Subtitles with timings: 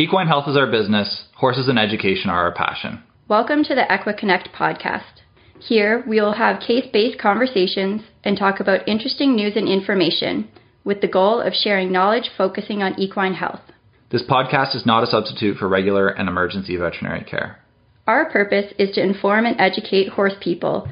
[0.00, 3.02] Equine health is our business, horses and education are our passion.
[3.26, 5.22] Welcome to the EquiConnect podcast.
[5.58, 10.48] Here, we will have case based conversations and talk about interesting news and information
[10.84, 13.58] with the goal of sharing knowledge focusing on equine health.
[14.12, 17.58] This podcast is not a substitute for regular and emergency veterinary care.
[18.06, 20.88] Our purpose is to inform and educate horse people,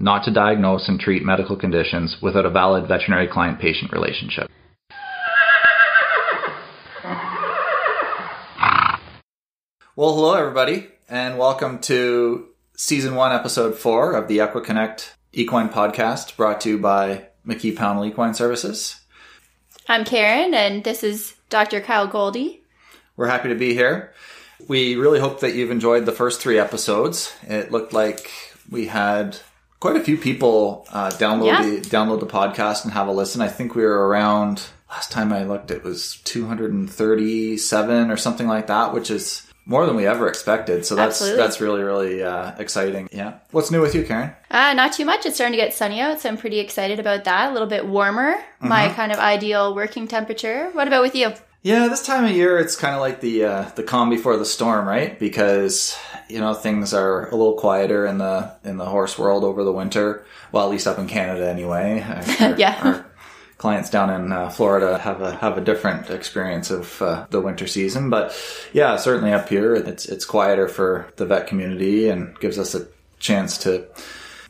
[0.00, 4.50] not to diagnose and treat medical conditions without a valid veterinary client patient relationship.
[9.98, 16.36] Well, hello, everybody, and welcome to season one, episode four of the EquiConnect Equine Podcast,
[16.36, 19.00] brought to you by McKee Pownall Equine Services.
[19.88, 21.80] I'm Karen, and this is Dr.
[21.80, 22.62] Kyle Goldie.
[23.16, 24.14] We're happy to be here.
[24.68, 27.34] We really hope that you've enjoyed the first three episodes.
[27.42, 28.30] It looked like
[28.70, 29.36] we had
[29.80, 31.62] quite a few people uh, download yeah.
[31.62, 33.40] the download the podcast and have a listen.
[33.40, 38.68] I think we were around last time I looked, it was 237 or something like
[38.68, 40.84] that, which is more than we ever expected.
[40.84, 41.36] So that's Absolutely.
[41.36, 43.08] that's really really uh, exciting.
[43.12, 43.34] Yeah.
[43.52, 44.32] What's new with you, Karen?
[44.50, 45.26] Uh, not too much.
[45.26, 47.50] It's starting to get sunny out, so I'm pretty excited about that.
[47.50, 48.68] A little bit warmer, mm-hmm.
[48.68, 50.70] my kind of ideal working temperature.
[50.72, 51.32] What about with you?
[51.62, 54.44] Yeah, this time of year it's kind of like the uh, the calm before the
[54.44, 55.18] storm, right?
[55.18, 59.64] Because you know things are a little quieter in the in the horse world over
[59.64, 60.24] the winter.
[60.50, 62.00] Well, at least up in Canada, anyway.
[62.40, 62.80] Our, yeah.
[62.82, 63.06] Our,
[63.58, 67.66] clients down in uh, Florida have a have a different experience of uh, the winter
[67.66, 68.08] season.
[68.08, 68.34] But
[68.72, 72.86] yeah, certainly up here it's it's quieter for the vet community and gives us a
[73.18, 73.86] chance to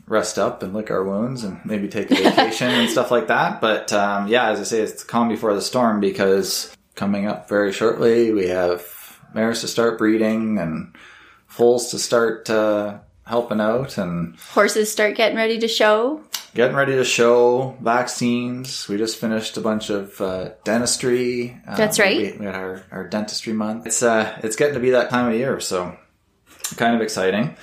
[0.07, 3.59] rest up and lick our wounds and maybe take a vacation and stuff like that.
[3.59, 7.71] But um, yeah, as I say, it's calm before the storm because coming up very
[7.71, 8.83] shortly we have
[9.33, 10.95] mares to start breeding and
[11.47, 16.21] foals to start uh, helping out and horses start getting ready to show
[16.59, 18.89] getting ready to show vaccines.
[18.89, 21.51] We just finished a bunch of uh, dentistry.
[21.65, 22.33] Um, That's right.
[22.33, 23.87] We, we, had our, our dentistry month.
[23.87, 25.97] It's uh, it's getting to be that time of year, so
[26.75, 27.55] kind of exciting.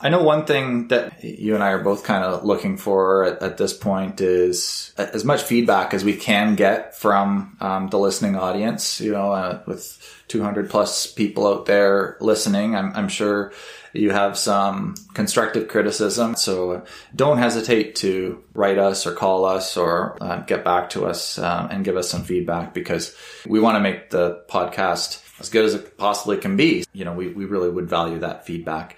[0.00, 3.42] I know one thing that you and I are both kind of looking for at,
[3.42, 8.36] at this point is as much feedback as we can get from um, the listening
[8.36, 9.00] audience.
[9.00, 13.52] You know, uh, with 200 plus people out there listening, I'm, I'm sure
[13.92, 16.36] you have some constructive criticism.
[16.36, 16.84] So
[17.14, 21.68] don't hesitate to write us or call us or uh, get back to us um,
[21.70, 23.14] and give us some feedback because
[23.46, 26.84] we want to make the podcast as good as it possibly can be.
[26.92, 28.96] You know, we, we really would value that feedback.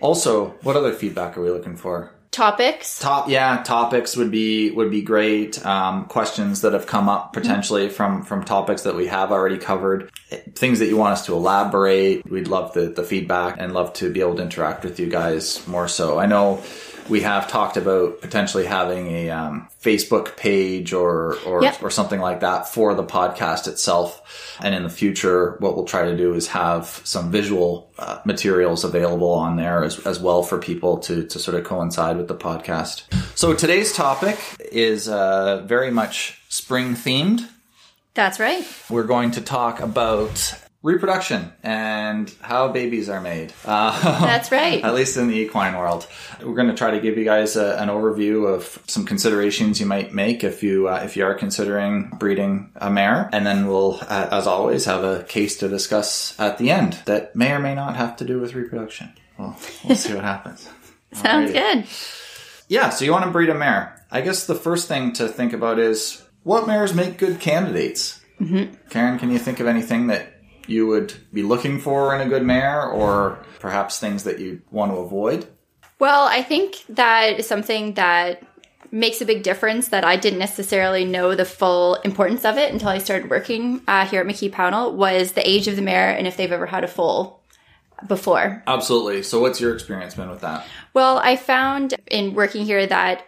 [0.00, 2.15] Also, what other feedback are we looking for?
[2.36, 2.98] Topics?
[3.00, 5.64] Top yeah topics would be would be great.
[5.64, 7.94] Um, questions that have come up potentially mm-hmm.
[7.94, 10.10] from from topics that we have already covered.
[10.54, 12.28] Things that you want us to elaborate.
[12.30, 15.66] We'd love the the feedback and love to be able to interact with you guys
[15.66, 16.18] more so.
[16.18, 16.62] I know
[17.08, 21.82] we have talked about potentially having a um, Facebook page or or, yep.
[21.82, 24.56] or something like that for the podcast itself.
[24.60, 28.84] And in the future, what we'll try to do is have some visual uh, materials
[28.84, 32.36] available on there as, as well for people to to sort of coincide with the
[32.36, 33.02] podcast.
[33.36, 34.38] So today's topic
[34.72, 37.48] is uh, very much spring themed.
[38.14, 38.66] That's right.
[38.88, 40.54] We're going to talk about
[40.86, 43.52] reproduction and how babies are made.
[43.64, 44.84] Uh, That's right.
[44.84, 46.06] at least in the equine world,
[46.40, 49.86] we're going to try to give you guys a, an overview of some considerations you
[49.86, 53.98] might make if you uh, if you are considering breeding a mare, and then we'll,
[54.02, 57.74] uh, as always, have a case to discuss at the end that may or may
[57.74, 59.12] not have to do with reproduction.
[59.36, 60.68] Well, we'll see what happens.
[61.12, 61.82] Sounds Alrighty.
[61.82, 61.86] good.
[62.68, 64.04] Yeah, so you want to breed a mare.
[64.10, 68.20] I guess the first thing to think about is what mares make good candidates.
[68.40, 68.74] Mm-hmm.
[68.90, 70.35] Karen, can you think of anything that
[70.68, 74.92] you would be looking for in a good mare or perhaps things that you want
[74.92, 75.46] to avoid?
[75.98, 78.42] Well, I think that is something that
[78.92, 82.88] makes a big difference that I didn't necessarily know the full importance of it until
[82.88, 86.26] I started working uh, here at McKee Pownall was the age of the mare and
[86.26, 87.42] if they've ever had a foal
[88.06, 88.62] before.
[88.66, 89.22] Absolutely.
[89.22, 90.66] So what's your experience been with that?
[90.94, 93.24] Well, I found in working here that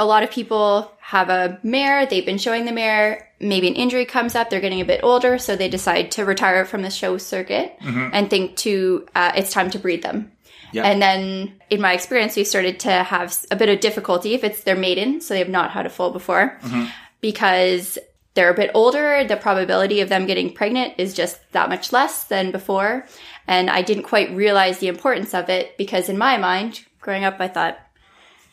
[0.00, 4.06] a lot of people have a mare, they've been showing the mare, maybe an injury
[4.06, 7.18] comes up, they're getting a bit older, so they decide to retire from the show
[7.18, 8.08] circuit mm-hmm.
[8.14, 10.32] and think to uh, it's time to breed them.
[10.72, 10.84] Yeah.
[10.84, 14.62] And then in my experience, we started to have a bit of difficulty if it's
[14.62, 16.86] their maiden, so they have not had a foal before, mm-hmm.
[17.20, 17.98] because
[18.32, 19.22] they're a bit older.
[19.24, 23.04] The probability of them getting pregnant is just that much less than before.
[23.46, 27.36] And I didn't quite realize the importance of it because in my mind, growing up,
[27.38, 27.78] I thought,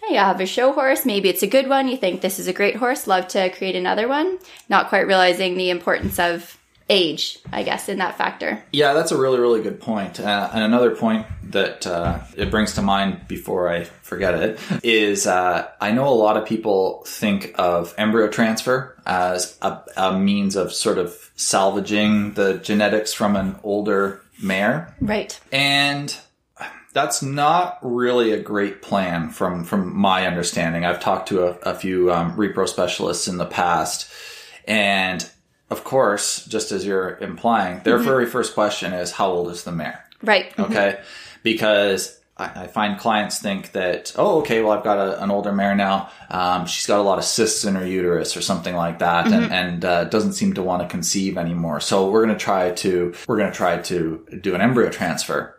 [0.08, 1.06] hey, you have a show horse.
[1.06, 1.88] Maybe it's a good one.
[1.88, 3.08] You think this is a great horse.
[3.08, 4.40] Love to create another one.
[4.70, 6.58] Not quite realizing the importance of
[6.90, 8.64] age, I guess, in that factor.
[8.72, 10.20] Yeah, that's a really, really good point.
[10.20, 15.28] Uh, and another point that uh, it brings to mind before I forget it is
[15.28, 20.56] uh, I know a lot of people think of embryo transfer as a, a means
[20.56, 24.96] of sort of salvaging the genetics from an older mare.
[25.02, 25.38] Right.
[25.52, 26.16] And
[26.98, 30.84] that's not really a great plan from from my understanding.
[30.84, 34.12] I've talked to a, a few um, repro specialists in the past,
[34.68, 35.30] and
[35.70, 39.72] of course, just as you're implying, their very first question is, "How old is the
[39.72, 40.52] mare?" Right.
[40.58, 41.00] Okay,
[41.44, 45.52] because I, I find clients think that, "Oh, okay, well, I've got a, an older
[45.52, 46.10] mare now.
[46.32, 49.52] Um, she's got a lot of cysts in her uterus or something like that, and,
[49.52, 51.80] and uh, doesn't seem to want to conceive anymore.
[51.80, 55.57] So we're going to try to we're going to try to do an embryo transfer."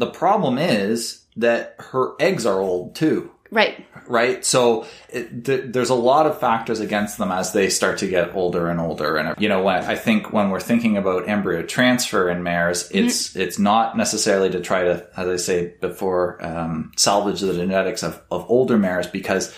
[0.00, 3.84] The problem is that her eggs are old too Right.
[4.06, 4.44] right?
[4.44, 8.34] So it, th- there's a lot of factors against them as they start to get
[8.36, 9.16] older and older.
[9.16, 13.34] And you know, when I think when we're thinking about embryo transfer in mares, it's
[13.34, 18.22] it's not necessarily to try to, as I say before, um, salvage the genetics of,
[18.30, 19.52] of older mares because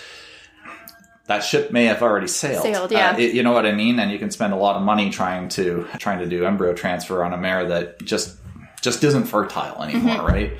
[1.26, 2.62] that ship may have already sailed.
[2.62, 3.10] Sailed, yeah.
[3.10, 3.98] Uh, it- you know what I mean?
[4.00, 7.22] And you can spend a lot of money trying to trying to do embryo transfer
[7.22, 8.36] on a mare that just
[8.82, 10.26] just isn't fertile anymore, Mm-hmm.
[10.26, 10.52] right?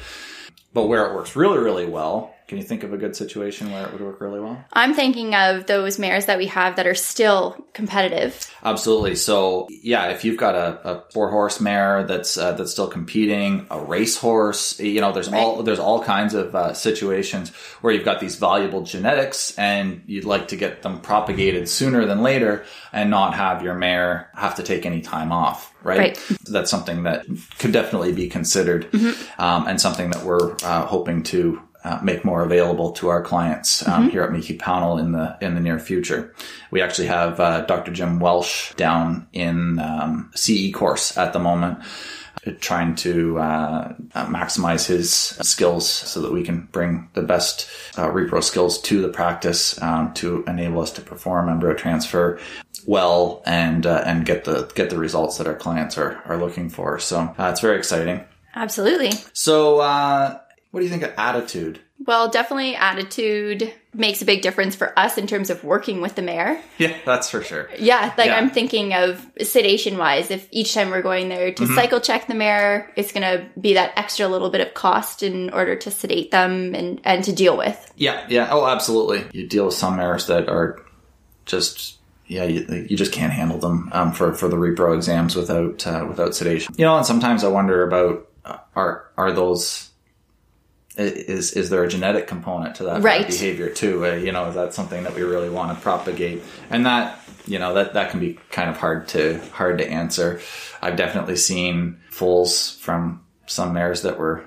[0.72, 3.86] But where it works really, really well, can you think of a good situation where
[3.86, 4.62] it would work really well?
[4.74, 8.54] I'm thinking of those mares that we have that are still competitive.
[8.62, 9.16] Absolutely.
[9.16, 13.66] So yeah, if you've got a, a four horse mare that's uh, that's still competing,
[13.70, 17.48] a race horse, you know, there's all there's all kinds of uh, situations
[17.80, 22.22] where you've got these valuable genetics and you'd like to get them propagated sooner than
[22.22, 25.72] later and not have your mare have to take any time off.
[25.82, 25.98] Right.
[25.98, 26.38] Right.
[26.44, 27.24] That's something that
[27.58, 28.94] could definitely be considered,
[29.38, 33.86] um, and something that we're uh, hoping to uh, make more available to our clients
[33.88, 36.34] um, here at McKee Pownall in the in the near future.
[36.70, 37.92] We actually have uh, Dr.
[37.92, 41.78] Jim Welsh down in um, CE course at the moment.
[42.46, 47.68] uh, Trying to uh, uh, maximize his skills so that we can bring the best
[47.96, 52.40] uh, repro skills to the practice um, to enable us to perform embryo transfer
[52.86, 56.68] well and uh, and get the get the results that our clients are are looking
[56.68, 56.98] for.
[56.98, 58.24] So uh, it's very exciting.
[58.54, 59.12] Absolutely.
[59.32, 60.38] So uh,
[60.72, 61.80] what do you think of attitude?
[62.04, 66.22] Well, definitely attitude makes a big difference for us in terms of working with the
[66.22, 66.60] mare.
[66.78, 67.68] Yeah, that's for sure.
[67.78, 68.38] Yeah, like Yeah.
[68.38, 70.30] I'm thinking of sedation wise.
[70.30, 73.74] If each time we're going there to cycle check the mare, it's going to be
[73.74, 77.56] that extra little bit of cost in order to sedate them and, and to deal
[77.56, 77.92] with.
[77.94, 78.48] Yeah, yeah.
[78.50, 79.26] Oh, absolutely.
[79.32, 80.84] You deal with some mares that are
[81.44, 85.86] just yeah, you, you just can't handle them um, for for the repro exams without
[85.86, 86.74] uh, without sedation.
[86.78, 89.90] You know, and sometimes I wonder about uh, are are those
[90.96, 93.26] is is there a genetic component to that, Right.
[93.26, 94.06] behavior too?
[94.06, 96.42] Uh, you know, is that something that we really want to propagate?
[96.70, 100.40] And that you know that that can be kind of hard to hard to answer.
[100.80, 104.44] I've definitely seen foals from some mares that were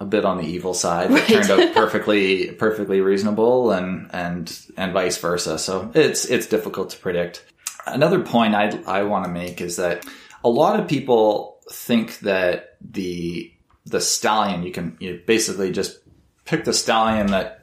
[0.00, 1.46] a bit on the evil side that Right.
[1.46, 6.98] turned out perfectly perfectly reasonable and and and vice versa so it's it's difficult to
[6.98, 7.44] predict
[7.86, 10.04] another point i i want to make is that
[10.42, 13.53] a lot of people think that the
[13.86, 15.98] the stallion you can you basically just
[16.44, 17.60] pick the stallion that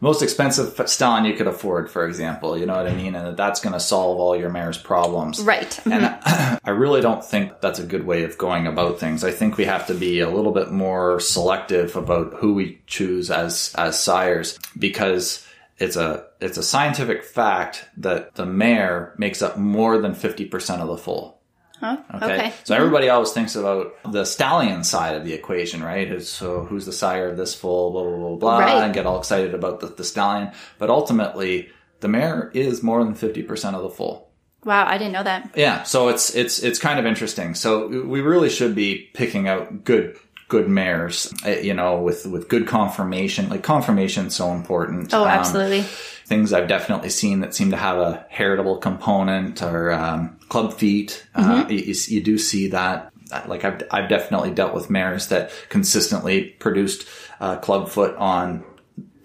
[0.00, 3.36] most expensive stallion you could afford for example you know what i mean and that
[3.36, 5.78] that's going to solve all your mare's problems Right.
[5.86, 6.56] and mm-hmm.
[6.68, 9.24] I really don't think that's a good way of going about things.
[9.24, 13.30] I think we have to be a little bit more selective about who we choose
[13.30, 15.46] as as sires because
[15.78, 20.88] it's a it's a scientific fact that the mare makes up more than 50% of
[20.88, 21.37] the foal.
[21.80, 21.96] Huh?
[22.14, 22.24] Okay.
[22.34, 22.52] Okay.
[22.64, 26.20] So everybody always thinks about the stallion side of the equation, right?
[26.22, 28.84] So who's the sire of this foal, blah, blah, blah, blah, Right.
[28.84, 30.50] and get all excited about the, the stallion.
[30.78, 31.70] But ultimately,
[32.00, 34.28] the mare is more than 50% of the foal.
[34.64, 35.52] Wow, I didn't know that.
[35.54, 37.54] Yeah, so it's it's it's kind of interesting.
[37.54, 40.16] So we really should be picking out good
[40.48, 43.48] good mares, uh, you know, with with good conformation.
[43.50, 45.12] Like conformation's so important.
[45.14, 45.82] Oh, Um, absolutely.
[46.26, 51.26] things I've definitely seen that seem to have a heritable component or um, club feet.
[51.34, 51.70] Uh, Mm-hmm.
[51.72, 53.12] you, you you do see that.
[53.30, 57.06] Uh, Like I've I've definitely dealt with mares that consistently produced
[57.40, 58.64] uh, club foot on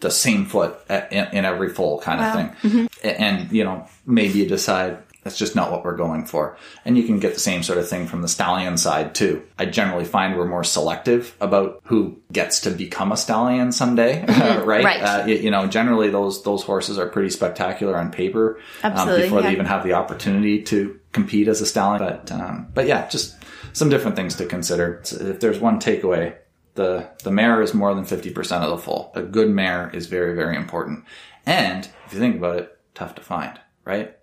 [0.01, 2.35] the same foot in, in every foal kind of Wow.
[2.35, 2.89] thing.
[3.03, 6.97] A- And you know maybe you decide that's just not what we're going for, and
[6.97, 9.43] you can get the same sort of thing from the stallion side too.
[9.57, 14.25] I generally find we're more selective about who gets to become a stallion someday,
[14.63, 14.83] right?
[14.83, 15.01] Right.
[15.01, 19.39] Uh, you, you know, generally those those horses are pretty spectacular on paper um, before
[19.39, 19.47] yeah.
[19.47, 21.99] they even have the opportunity to compete as a stallion.
[21.99, 23.35] But um, but yeah, just
[23.73, 24.99] some different things to consider.
[25.03, 26.35] So if there's one takeaway,
[26.75, 29.11] the the mare is more than fifty percent of the foal.
[29.15, 31.05] A good mare is very very important,
[31.45, 34.17] and if you think about it, tough to find, right?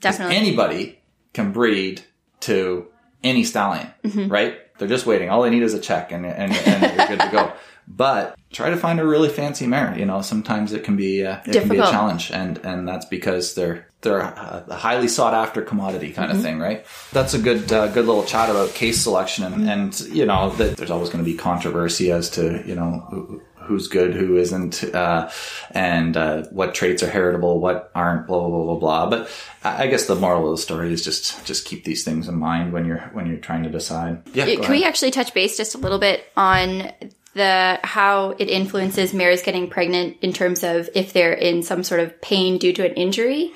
[0.00, 0.36] Definitely.
[0.36, 0.98] Anybody
[1.32, 2.02] can breed
[2.40, 2.86] to
[3.22, 3.88] any stallion,
[4.28, 4.58] right?
[4.78, 5.30] They're just waiting.
[5.30, 7.52] All they need is a check and, and, and you're good to go.
[7.86, 9.94] But try to find a really fancy mare.
[9.98, 13.04] You know, sometimes it can be uh, it can be a challenge, and and that's
[13.04, 16.38] because they're they're a, a highly sought after commodity kind Mm-hmm.
[16.38, 16.86] of thing, right?
[17.12, 19.68] That's a good uh, good little chat about case selection, and, Mm-hmm.
[19.68, 23.42] and you know that there's always going to be controversy as to you know.
[23.66, 25.30] Who, Who's good, who isn't, uh,
[25.72, 29.10] and uh, what traits are heritable, what aren't, blah blah blah blah blah.
[29.10, 29.30] But
[29.64, 32.36] I I guess the moral of the story is just just keep these things in
[32.36, 34.22] mind when you're when you're trying to decide.
[34.32, 36.92] Yeah, go Can we actually touch base just a little bit on
[37.34, 42.00] the how it influences mares getting pregnant in terms of if they're in some sort
[42.00, 43.52] of pain due to an injury?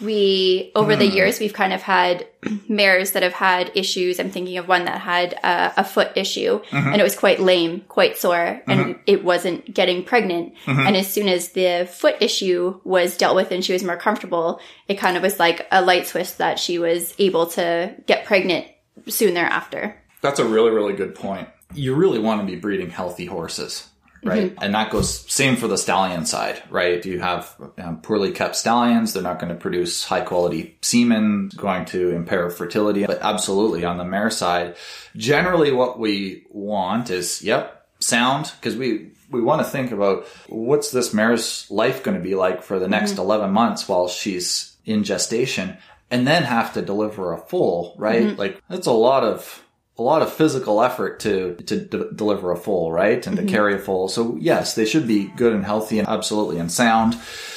[0.00, 1.16] We over the hmm.
[1.16, 2.26] years we've kind of had
[2.68, 4.18] mares that have had issues.
[4.18, 6.76] I'm thinking of one that had a, a foot issue mm-hmm.
[6.76, 9.00] and it was quite lame, quite sore, and mm-hmm.
[9.06, 10.54] it wasn't getting pregnant.
[10.66, 10.80] Mm-hmm.
[10.80, 14.60] And as soon as the foot issue was dealt with and she was more comfortable,
[14.88, 18.66] it kind of was like a light switch that she was able to get pregnant
[19.08, 19.96] soon thereafter.
[20.20, 21.48] That's a really, really good point.
[21.74, 23.88] You really want to be breeding healthy horses,
[24.24, 24.50] right?
[24.50, 24.64] Mm-hmm.
[24.64, 26.92] And that goes same for the stallion side, right?
[26.92, 31.50] If you have um, poorly kept stallions, they're not going to produce high quality semen,
[31.56, 33.06] going to impair fertility.
[33.06, 34.76] But absolutely on the mare side,
[35.16, 40.90] generally what we want is, yep, sound, because we, we want to think about what's
[40.90, 43.22] this mare's life going to be like for the next mm-hmm.
[43.22, 45.76] 11 months while she's in gestation
[46.10, 48.26] and then have to deliver a full, right?
[48.26, 48.38] Mm-hmm.
[48.38, 49.63] Like that's a lot of
[49.96, 53.24] a lot of physical effort to to d- deliver a full, right?
[53.26, 54.08] And to carry a full.
[54.08, 57.16] So yes, they should be good and healthy and absolutely and sound.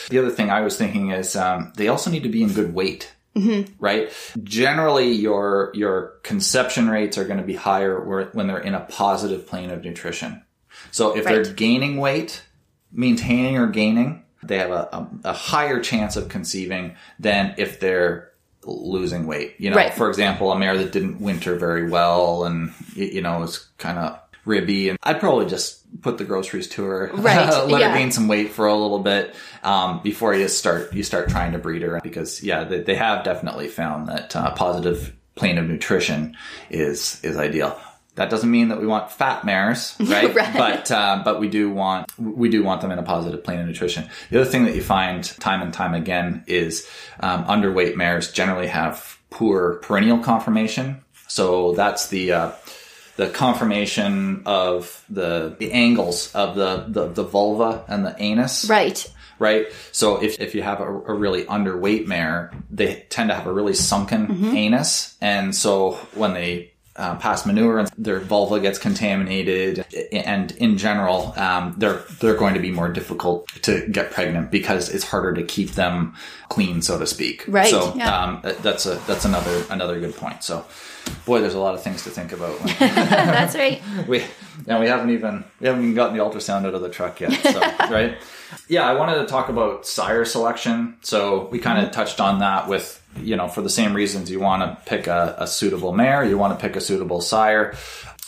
[0.09, 2.73] The other thing I was thinking is um, they also need to be in good
[2.73, 3.13] weight.
[3.79, 4.11] Right.
[4.43, 7.99] Generally, your your conception rates are going to be higher
[8.33, 10.43] when they're in a positive plane of nutrition.
[10.91, 12.43] So if they're gaining weight,
[12.91, 18.31] maintaining or gaining, they have a, a, a higher chance of conceiving than if they're
[18.67, 19.55] losing weight.
[19.57, 19.93] You know, Right.
[19.93, 24.19] for example, a mare that didn't winter very well and you know was kind of
[24.45, 27.89] ribby, and I'd probably just put the groceries to her, Right, let yeah.
[27.91, 29.33] her gain some weight for a little bit
[29.63, 33.23] um, before you start you start trying to breed her because yeah, they, they have
[33.23, 36.35] definitely found that uh, positive plane of nutrition
[36.69, 37.79] is is ideal.
[38.17, 40.35] That doesn't mean that we want fat mares, right?
[40.35, 40.53] Right.
[40.53, 43.67] But uh, but we do want we do want them in a positive plane of
[43.67, 44.09] nutrition.
[44.29, 46.87] The other thing that you find time and time again is
[47.21, 51.01] um, underweight mares generally have poor perineal conformation.
[51.27, 52.51] So that's the uh,
[53.17, 59.11] the conformation of the the angles of the, the the vulva and the anus Right.
[59.39, 59.67] right?
[59.91, 63.53] So if, if you have a, a really underweight mare, they tend to have a
[63.53, 64.55] really sunken Mm-hmm.
[64.55, 65.17] anus.
[65.21, 71.33] And so when they uh, pass manure and their vulva gets contaminated and in general,
[71.37, 75.43] um, they're, they're going to be more difficult to get pregnant because it's harder to
[75.43, 76.15] keep them
[76.49, 77.43] clean, so to speak.
[77.47, 78.23] Right, So, yeah.
[78.23, 80.43] um, that's a, that's another, another good point.
[80.43, 80.65] So
[81.25, 82.59] boy, there's a lot of things to think about.
[82.79, 83.81] That's right.
[84.07, 84.23] we
[84.67, 87.31] and we haven't even we haven't even gotten the ultrasound out of the truck yet
[87.33, 87.59] so
[87.91, 88.17] right
[88.67, 92.67] yeah i wanted to talk about sire selection so we kind of touched on that
[92.67, 96.23] with you know for the same reasons you want to pick a, a suitable mare
[96.23, 97.75] you want to pick a suitable sire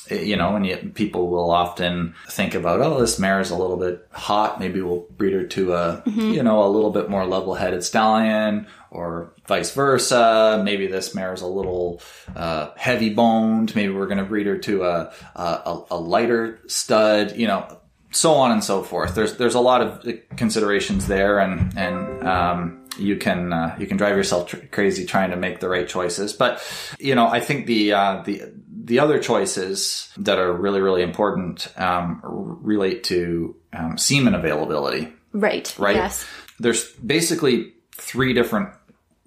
[0.09, 3.77] you know and you, people will often think about oh this mare is a little
[3.77, 7.83] bit hot maybe we'll breed her to a you know a little bit more level-headed
[7.83, 10.61] stallion or vice versa.
[10.63, 12.01] Maybe this mare is a little
[12.35, 13.75] uh, heavy boned.
[13.75, 17.35] Maybe we're going to breed her to a, a a lighter stud.
[17.35, 17.78] You know,
[18.11, 19.15] so on and so forth.
[19.15, 23.97] There's there's a lot of considerations there, and and um, you can uh, you can
[23.97, 26.33] drive yourself tr- crazy trying to make the right choices.
[26.33, 26.61] But
[26.99, 28.43] you know, I think the uh, the
[28.83, 35.73] the other choices that are really really important um, relate to um, semen availability Right.
[35.77, 35.95] right?
[35.95, 36.25] Yes.
[36.59, 38.69] There's basically three different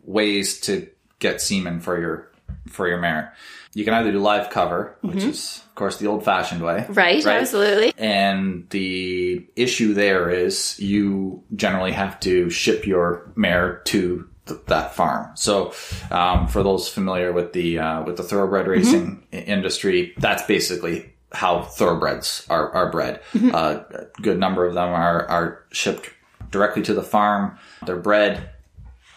[0.04, 0.88] ways to
[1.20, 2.32] get semen for your
[2.68, 3.34] for your mare.
[3.74, 6.84] You can either do live cover, which is of course the old fashioned way.
[7.24, 7.40] Right.
[7.40, 7.94] Absolutely.
[7.98, 14.94] And the issue there is you generally have to ship your mare to th- that
[14.94, 15.30] farm.
[15.36, 15.72] So,
[16.10, 21.10] um, for those familiar with the uh, with the thoroughbred racing i- industry, that's basically
[21.32, 23.20] how thoroughbreds are are bred.
[23.34, 26.10] Uh, a good number of them are are shipped
[26.50, 27.56] directly to the farm.
[27.86, 28.50] They're bred.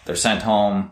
[0.05, 0.91] They're sent home.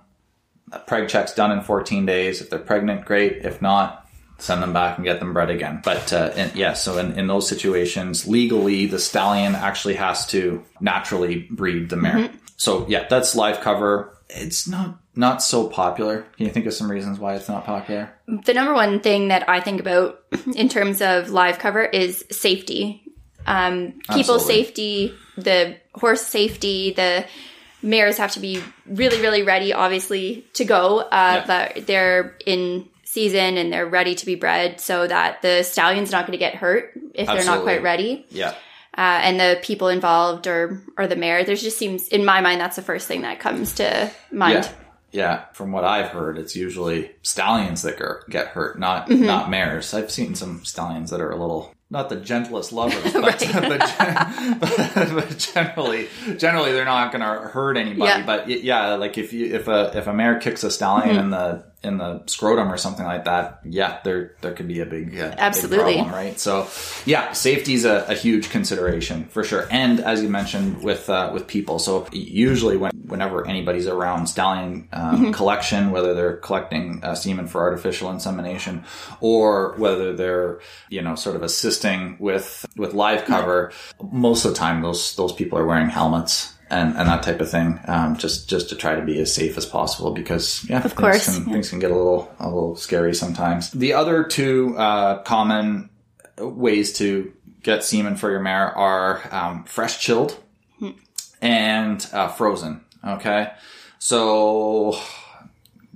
[0.74, 2.42] A preg check's done in 14 days.
[2.42, 3.46] If they're pregnant, great.
[3.46, 4.08] If not,
[4.39, 5.82] send them back and get them bred again.
[5.84, 10.63] But uh, in, yeah, so in, in those situations, legally, the stallion actually has to
[10.80, 12.32] naturally breed the mare.
[12.58, 14.18] So yeah, that's live cover.
[14.30, 16.25] It's not not so popular.
[16.38, 18.12] Can you think of some reasons why it's not popular?
[18.27, 20.24] The number one thing that I think about
[20.56, 23.03] in terms of live cover is safety.
[23.46, 24.63] Um, people's Absolutely.
[24.63, 27.25] safety, the horse safety, the
[27.84, 31.00] mares have to be really, really ready, obviously, to go.
[31.02, 31.46] Uh, Yeah.
[31.46, 36.25] That they're in season and they're ready to be bred, so that the stallion's not
[36.25, 38.25] going to get hurt if they're not quite ready.
[38.32, 38.56] Yeah.
[38.96, 41.44] Uh, and the people involved or or the mare.
[41.44, 44.54] There's just seems in my mind that's the first thing that comes to mind.
[44.63, 44.72] Yeah.
[45.16, 49.25] Yeah, from what I've heard, it's usually stallions that get- get hurt, not Mm-hmm.
[49.25, 49.94] not mares.
[49.94, 54.60] I've seen some stallions that are a little not the gentlest lovers, but, Right.
[54.60, 56.08] but, but generally,
[56.38, 58.04] generally they're not going to hurt anybody.
[58.04, 58.26] Yeah.
[58.26, 61.64] But yeah, like if you if a if a mare kicks a stallion in the
[61.84, 65.36] in the scrotum or something like that, yeah, there there could be a big uh,
[65.38, 65.78] Absolutely.
[65.96, 66.40] big problem, right?
[66.40, 66.68] So
[67.06, 69.68] yeah, safety's a, a huge consideration for sure.
[69.70, 74.88] And as you mentioned with uh, with people, so usually when whenever anybody's around stallion
[74.94, 78.84] um, collection, whether they're collecting uh, semen for artificial insemination
[79.20, 83.72] or whether they're you know sort of assisting with with live cover,
[84.12, 86.50] most of the time those those people are wearing helmets.
[86.70, 89.60] And, and that type of thing, um, just just to try to be as safe
[89.60, 91.54] as possible, because yeah, of course, things can, yeah.
[91.54, 93.70] things can get a little a little scary sometimes.
[93.72, 95.92] The other two uh, common
[96.40, 97.32] ways to
[97.62, 100.42] get semen for your mare are um, fresh chilled
[101.44, 102.83] and uh, frozen.
[103.06, 103.52] Okay,
[104.00, 104.98] so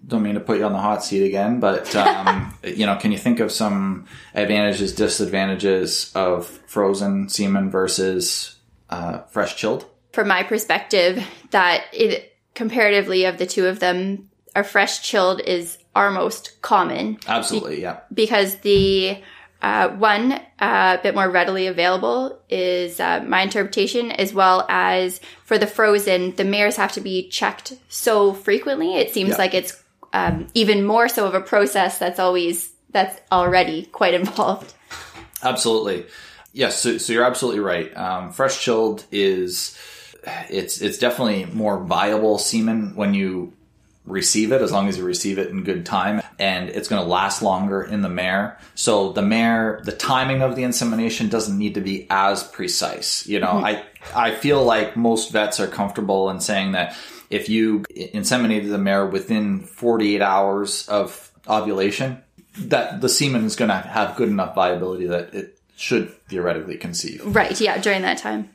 [0.07, 3.11] don't mean to put you on the hot seat again, but um, you know, can
[3.11, 8.55] you think of some advantages, disadvantages of frozen semen versus
[8.89, 9.85] uh, fresh chilled?
[10.13, 15.77] From my perspective, that it comparatively of the two of them, our fresh chilled is
[15.95, 17.99] our most common Absolutely, yeah.
[18.13, 19.21] because the
[19.61, 25.19] uh, one uh, a bit more readily available is uh, my interpretation, as well as
[25.45, 28.95] for the frozen, the mares have to be checked so frequently.
[28.95, 29.37] It seems Yeah.
[29.37, 29.81] like it's
[30.13, 34.73] um, even more so of a process that's always that's already quite involved.
[35.43, 36.05] Absolutely.
[36.53, 37.95] Yes, so, so you're absolutely right.
[37.95, 39.77] Um, fresh chilled is
[40.49, 43.53] it's it's definitely more viable semen when you
[44.07, 47.07] receive it as long as you receive it in good time and it's going to
[47.07, 51.73] last longer in the mare so the mare the timing of the insemination doesn't need
[51.73, 53.65] to be as precise you know mm-hmm.
[53.65, 53.83] i
[54.15, 56.95] i feel like most vets are comfortable in saying that
[57.29, 62.23] if you inseminated the mare within 48 hours of ovulation
[62.57, 67.21] that the semen is going to have good enough viability that it should theoretically conceive
[67.25, 67.59] Right?
[67.59, 68.49] Yeah, during that time.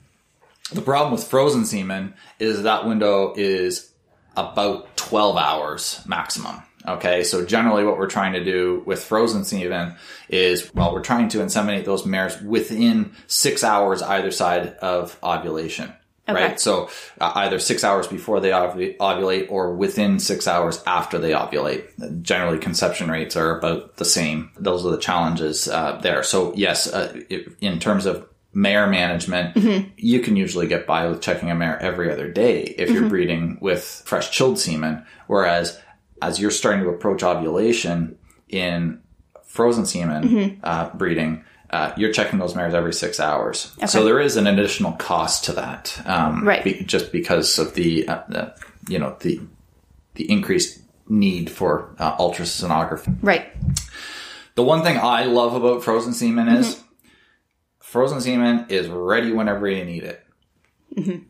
[0.72, 3.91] the problem with frozen semen is that window is
[4.36, 6.62] about 12 hours maximum.
[6.86, 9.94] Okay, so generally what we're trying to do with frozen semen
[10.28, 15.92] is, well, we're trying to inseminate those mares within six hours either side of ovulation.
[16.28, 16.40] Okay.
[16.40, 16.60] Right?
[16.60, 16.88] So
[17.20, 22.22] uh, either six hours before they ovu- ovulate or within six hours after they ovulate.
[22.22, 24.50] Generally, conception rates are about the same.
[24.56, 26.22] Those are the challenges uh, there.
[26.22, 27.20] So yes, uh,
[27.60, 29.56] in terms of mare management,
[29.96, 33.58] you can usually get by with checking a mare every other day if you're breeding
[33.60, 35.04] with fresh chilled semen.
[35.26, 35.80] Whereas
[36.20, 39.00] as you're starting to approach ovulation in
[39.44, 43.72] frozen semen uh, breeding, uh, you're checking those mares every six hours.
[43.86, 46.62] So there is an additional cost to that, um, Right.
[46.62, 48.54] be- just because of the, uh, the,
[48.88, 49.40] you know, the
[50.14, 53.16] the increased need for uh, ultrasonography.
[53.22, 53.46] Right.
[54.56, 56.82] The one thing I love about frozen semen is
[57.92, 60.24] frozen semen is ready whenever you need it.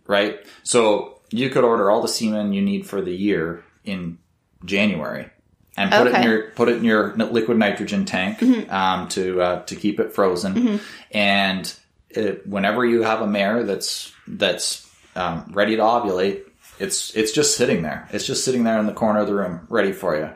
[0.07, 0.47] Right?
[0.63, 4.19] So you could order all the semen you need for the year in
[4.65, 5.29] January
[5.77, 9.63] and put it in your put it in your liquid nitrogen tank um, to uh,
[9.65, 10.81] to keep it frozen.
[11.11, 11.75] And
[12.11, 16.43] it, whenever you have a mare that's that's um, ready to ovulate,
[16.79, 18.09] it's it's just sitting there.
[18.13, 20.31] It's just sitting there in the corner of the room, ready for you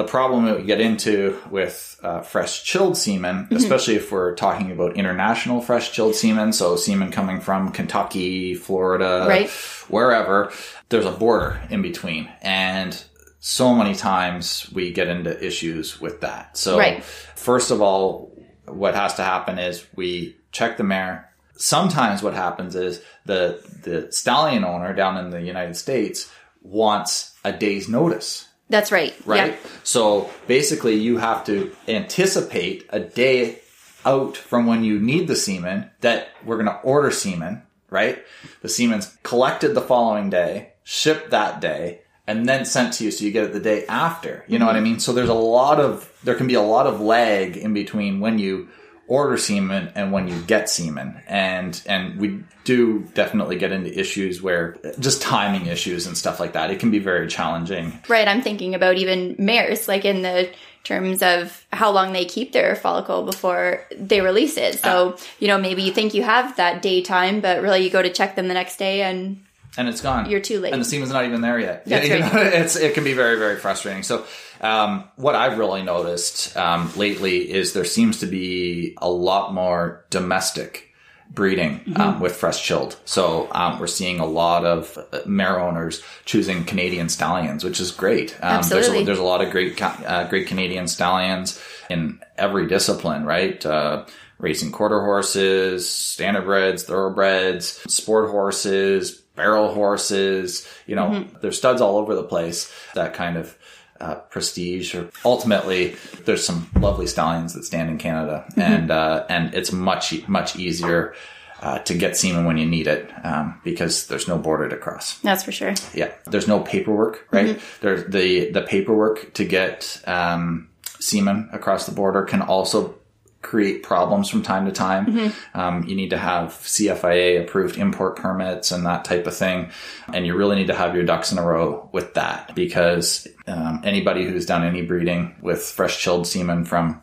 [0.00, 4.70] the problem that we get into with uh, fresh chilled semen, especially if we're talking
[4.70, 9.50] about international fresh chilled semen, so semen coming from Kentucky, Florida, Right.
[9.88, 10.52] wherever,
[10.88, 12.30] there's a border in between.
[12.40, 12.98] And
[13.40, 16.56] so many times we get into issues with that.
[16.56, 17.04] So, Right.
[17.04, 18.32] first of all,
[18.64, 21.28] what has to happen is we check the mare.
[21.58, 26.30] Sometimes what happens is the the stallion owner down in the United States
[26.62, 29.14] wants a day's notice That's right.
[29.26, 29.52] right?
[29.52, 29.70] Yeah.
[29.82, 33.58] So basically, you have to anticipate a day
[34.06, 38.24] out from when you need the semen that we're going to order semen, right?
[38.62, 43.24] The semen's collected the following day, shipped that day, and then sent to you so
[43.24, 44.44] you get it the day after.
[44.46, 44.84] You know what I mm-hmm.
[44.84, 45.00] mean?
[45.00, 48.38] So there's a lot of, there can be a lot of lag in between when
[48.38, 48.68] you
[49.10, 51.20] order semen and when you get semen.
[51.26, 56.52] And, and we do definitely get into issues where just timing issues and stuff like
[56.52, 56.70] that.
[56.70, 57.98] It can be very challenging.
[58.08, 58.28] Right.
[58.28, 60.48] I'm thinking about even mares, like in the
[60.84, 64.78] terms of how long they keep their follicle before they release it.
[64.78, 65.22] So, ah.
[65.40, 68.36] you know, maybe you think you have that daytime, but really you go to check
[68.36, 69.44] them the next day and
[69.76, 70.28] and it's gone.
[70.30, 70.72] You're too late.
[70.72, 71.84] and the semen's not even there yet.
[71.86, 72.32] That's You right.
[72.34, 74.02] know, it's it can be very very frustrating.
[74.02, 74.24] So,
[74.60, 80.04] um, what I've really noticed um, lately is there seems to be a lot more
[80.10, 80.86] domestic
[81.32, 82.00] breeding Mm-hmm.
[82.00, 82.96] um, with fresh chilled.
[83.04, 87.92] So um, we're seeing a lot of uh, mare owners choosing Canadian stallions, which is
[87.92, 88.32] great.
[88.42, 89.02] Um, There's Absolutely.
[89.02, 93.64] a, there's a lot of great uh, great Canadian stallions in every discipline, right?
[93.64, 94.06] Uh,
[94.38, 100.66] racing quarter horses, standardbreds, thoroughbreds, sport horses, barrel horses.
[100.86, 101.38] You know, Mm-hmm.
[101.40, 102.70] there's studs all over the place.
[102.94, 103.56] That kind of
[104.00, 104.94] uh, prestige.
[104.94, 108.60] Or ultimately, there's some lovely stallions that stand in Canada, Mm-hmm.
[108.72, 111.14] and uh, and it's much much easier.
[111.62, 115.18] Uh, to get semen when you need it, um, because there's no border to cross.
[115.20, 115.74] That's for sure.
[115.92, 117.60] Yeah, there's no paperwork, right?
[117.82, 122.94] There's the the paperwork to get um, semen across the border can also
[123.42, 125.32] create problems from time to time.
[125.54, 129.70] Um, you need to have CFIA approved import permits and that type of thing,
[130.12, 133.80] and you really need to have your ducks in a row with that because um,
[133.84, 137.00] anybody who's done any breeding with fresh chilled semen from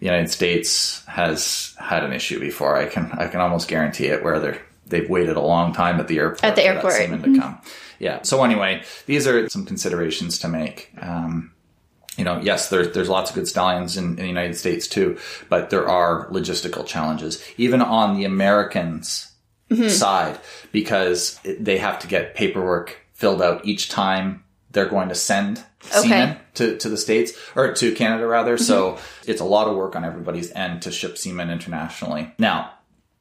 [0.00, 2.76] the United States has had an issue before.
[2.76, 6.08] I can I can almost guarantee it where they're they've waited a long time at
[6.08, 6.92] the airport At the airport.
[6.94, 7.60] semen to come.
[7.98, 8.22] Yeah.
[8.22, 10.92] So anyway, these are some considerations to make.
[11.00, 11.52] Um,
[12.18, 15.18] you know, yes, there's there's lots of good stallions in, in the United States too,
[15.48, 19.32] but there are logistical challenges even on the Americans'
[19.70, 19.88] mm-hmm.
[19.88, 20.38] side
[20.72, 26.08] because they have to get paperwork filled out each time they're going to send Okay.
[26.08, 28.56] semen to, to the states or to Canada rather.
[28.56, 28.64] Mm-hmm.
[28.64, 32.34] So it's a lot of work on everybody's end to ship semen internationally.
[32.38, 32.72] Now,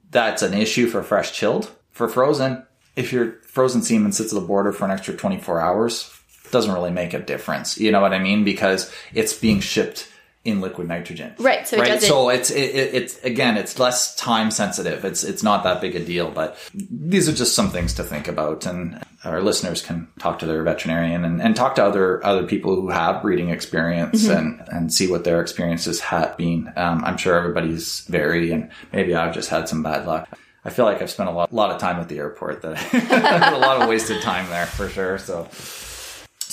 [0.10, 1.72] that's an issue for fresh chilled.
[1.92, 6.17] For frozen, if your frozen semen sits at the border for an extra 24 hours,
[6.52, 7.78] doesn't really make a difference.
[7.78, 8.44] You know what I mean?
[8.44, 10.08] Because it's being shipped
[10.48, 11.36] in liquid nitrogen.
[11.38, 15.04] Right, so it So it's it, it, it's again, it's less time sensitive.
[15.04, 16.32] It's it's not that big a deal.
[16.32, 20.46] But these are just some things to think about, and our listeners can talk to
[20.46, 24.38] their veterinarian and, and talk to other other people who have breeding experience Mm-hmm.
[24.38, 26.72] and and see what their experiences have been.
[26.78, 30.30] Um, I'm sure everybody's vary, and maybe I've just had some bad luck.
[30.64, 32.62] I feel like I've spent a lot, lot of time at the airport.
[32.62, 32.78] That
[33.54, 35.18] a lot of wasted time there for sure.
[35.18, 35.50] So.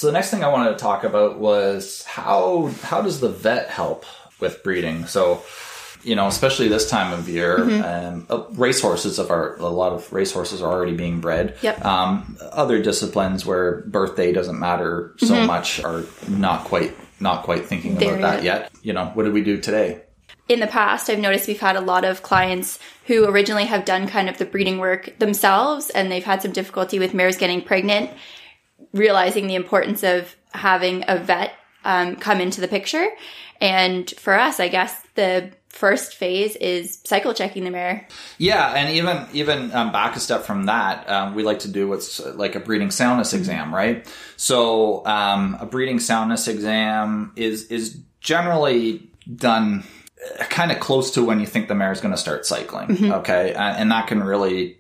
[0.05, 3.71] So the next thing I wanted to talk about was how how does the vet
[3.71, 4.05] help
[4.39, 5.07] with breeding?
[5.07, 5.43] So,
[6.03, 10.13] you know, especially this time of year, um, uh, racehorses of our a lot of
[10.13, 11.57] racehorses are already being bred.
[11.63, 11.83] Yep.
[11.87, 17.95] Um, other disciplines where birthday doesn't matter so much are not quite not quite thinking
[17.95, 18.73] There about that yet.
[18.83, 20.03] You know, what did we do today?
[20.47, 24.07] in the past, I've noticed we've had a lot of clients who originally have done
[24.07, 28.11] kind of the breeding work themselves and they've had some difficulty with mares getting pregnant,
[28.93, 31.53] realizing the importance of having a vet
[31.85, 33.07] um, come into the picture.
[33.61, 38.07] And for us, I guess the first phase is cycle checking the mare.
[38.39, 41.89] Yeah, and even even um, back a step from that, um, we like to do
[41.89, 44.07] what's uh, like a breeding soundness exam, right?
[44.37, 49.85] So um, a breeding soundness exam is is generally done
[50.49, 53.13] kind of close to when you think the mare is going to start cycling.
[53.13, 54.79] Okay, uh, and that can really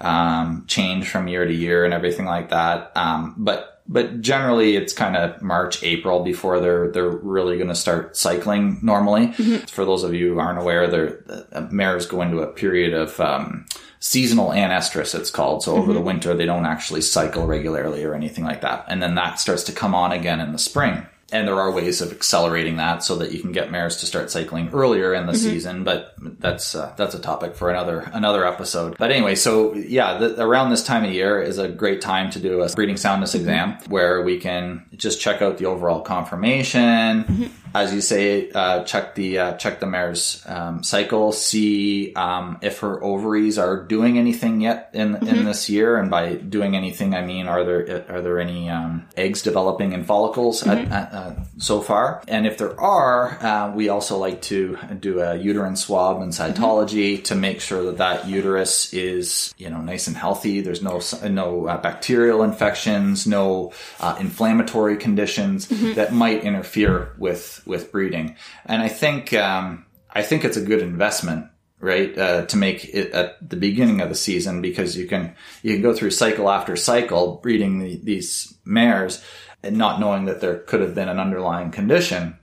[0.00, 2.92] um, change from year to year and everything like that.
[2.96, 7.74] Um, but but generally, it's kind of March, April before they're they're really going to
[7.74, 9.32] start cycling normally.
[9.66, 13.18] For those of you who aren't aware, they're, uh, mares go into a period of
[13.18, 13.64] um,
[13.98, 15.18] seasonal anestrus.
[15.18, 15.62] It's called.
[15.62, 19.14] So over the winter, they don't actually cycle regularly or anything like that, and then
[19.14, 21.06] that starts to come on again in the spring.
[21.30, 24.30] And there are ways of accelerating that so that you can get mares to start
[24.30, 25.42] cycling earlier in the mm-hmm.
[25.42, 28.96] season, but that's uh, that's a topic for another another episode.
[28.98, 32.40] But anyway, so yeah, the, around this time of year is a great time to
[32.40, 33.40] do a breeding soundness mm-hmm.
[33.40, 37.67] exam where we can just check out the overall conformation, mm-hmm.
[37.74, 42.80] As you say, uh, check the uh, check the mare's um, cycle, see um, if
[42.80, 47.24] her ovaries are doing anything yet in in this year, and by doing anything, I
[47.24, 51.80] mean are there are there any um, eggs developing in follicles at, at, uh, so
[51.80, 52.22] far?
[52.28, 57.22] And if there are, uh, we also like to do a uterine swab and cytology
[57.24, 60.60] to make sure that that uterus is you know nice and healthy.
[60.60, 67.92] There's no no uh, bacterial infections, no uh, inflammatory conditions that might interfere with with
[67.92, 68.36] breeding.
[68.66, 71.46] And I think um, I think it's a good investment
[71.80, 75.74] right uh, to make it at the beginning of the season because you can you
[75.74, 79.22] can go through cycle after cycle breeding the, these mares
[79.62, 82.36] and not knowing that there could have been an underlying condition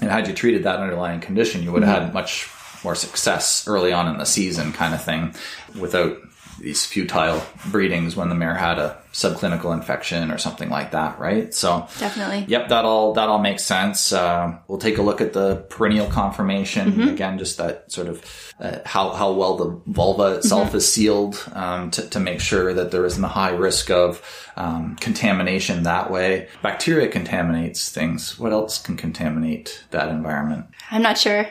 [0.00, 2.50] and had you treated that underlying condition you would have had much
[2.84, 5.34] more success early on in the season kind of thing
[5.80, 6.18] without
[6.60, 11.52] these futile breedings when the mare had a subclinical infection or something like that, right?
[11.54, 12.44] So Definitely.
[12.48, 14.12] Yep, that all that all makes sense.
[14.12, 17.08] Uh, we'll take a look at the perineal conformation Mm-hmm.
[17.08, 18.24] again, just that sort of
[18.60, 22.90] uh, how how well the vulva itself is sealed um, to to make sure that
[22.90, 24.22] there isn't a high risk of
[24.56, 26.48] um, contamination that way.
[26.62, 28.38] Bacteria contaminates things.
[28.38, 30.66] What else can contaminate that environment?
[30.90, 31.48] I'm not sure.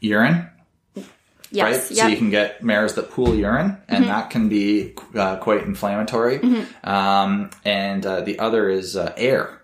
[0.00, 0.48] Urine
[1.50, 1.64] Yes.
[1.64, 1.72] right?
[1.74, 1.82] Yep.
[1.82, 1.94] Mm-hmm.
[1.94, 6.40] So you can get mares that pool urine, and that can be uh, quite inflammatory.
[6.84, 9.56] Um, and uh, the other is uh, air.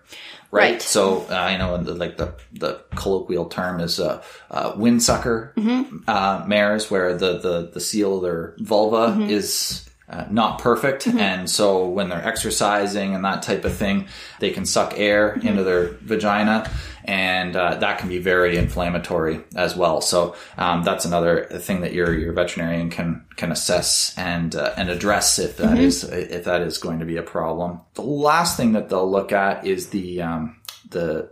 [0.49, 0.71] Right.
[0.71, 0.81] Right.
[0.81, 5.97] So uh, you know, the, like the the colloquial term is uh, uh, windsucker Mm-hmm.
[6.07, 9.29] uh, mares, where the the the seal of their vulva Mm-hmm.
[9.29, 9.83] is.
[10.09, 14.07] Uh, not perfect, and so when they're exercising and that type of thing,
[14.39, 15.47] they can suck air Mm-hmm.
[15.47, 16.71] into their vagina,
[17.03, 19.99] and uh, that can be very inflammatory as well.
[19.99, 24.89] So um, that's another thing that your your veterinarian can can assess and uh, and
[24.89, 27.81] address if that is if that is going to be a problem.
[27.95, 31.29] The last thing that they'll look at is the um, the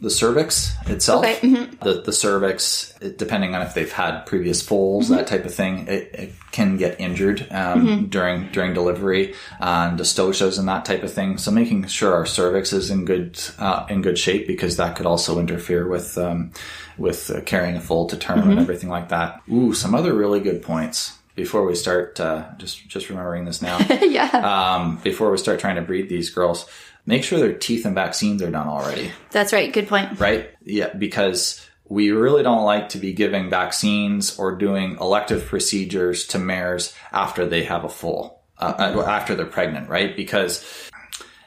[0.00, 1.24] the cervix itself.
[1.24, 1.80] Okay, mhm.
[1.80, 5.88] The the cervix, it- depending on if they've had previous foals, that type of thing,
[5.88, 11.02] it, it can get injured um, during during delivery, uh, and dystocias and that type
[11.02, 11.36] of thing.
[11.38, 15.06] So making sure our cervix is in good uh, in good shape because that could
[15.06, 16.52] also interfere with um,
[16.96, 19.42] with uh, carrying a foal to term and everything like that.
[19.52, 21.14] Ooh, some other really good points.
[21.34, 24.26] Before we start, uh, just just remembering this now yeah.
[24.74, 26.66] um, before we start trying to breed these girls,
[27.08, 29.72] make sure their teeth and vaccines are done already, That's right.
[29.72, 30.20] Good point.
[30.20, 30.50] right?
[30.62, 36.38] Yeah, because we really don't like to be giving vaccines or doing elective procedures to
[36.38, 40.14] mares after they have a foal, uh, uh, after they're pregnant, right?
[40.14, 40.62] Because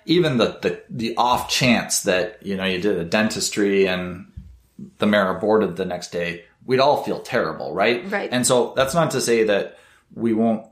[0.06, 4.32] even the, the, the off chance that, you know, you did a dentistry and
[4.97, 8.10] the mare aborted the next day, we'd all feel terrible, right?
[8.12, 8.30] Right.
[8.32, 9.78] And so that's not to say that
[10.15, 10.65] we won't,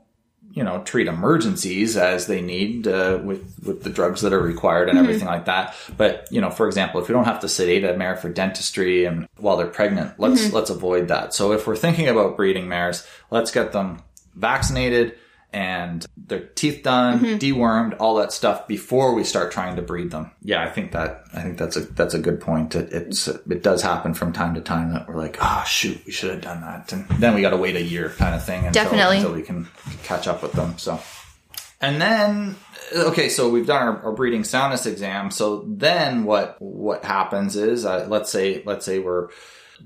[0.52, 4.88] you know, treat emergencies as they need uh, with with the drugs that are required
[4.88, 5.74] and everything like that.
[5.96, 9.04] But you know, for example, if we don't have to sedate a mare for dentistry
[9.04, 11.34] and while they're pregnant, let's let's avoid that.
[11.34, 14.02] So if we're thinking about breeding mares, let's get them
[14.34, 15.16] vaccinated
[15.52, 20.30] and their teeth done, dewormed, all that stuff before we start trying to breed them.
[20.42, 22.74] Yeah, I think that I think that's a that's a good point.
[22.74, 26.12] It, it's it does happen from time to time that we're like, ah, shoot, we
[26.12, 28.66] should have done that, and then we got to wait a year, kind of thing,
[28.66, 29.16] until, Definitely.
[29.16, 29.68] until we can
[30.04, 30.78] catch up with them.
[30.78, 31.00] So,
[31.80, 32.56] and then
[32.94, 35.30] okay, so we've done our, our breeding soundness exam.
[35.30, 39.28] So then what what happens is, uh, let's say let's say we're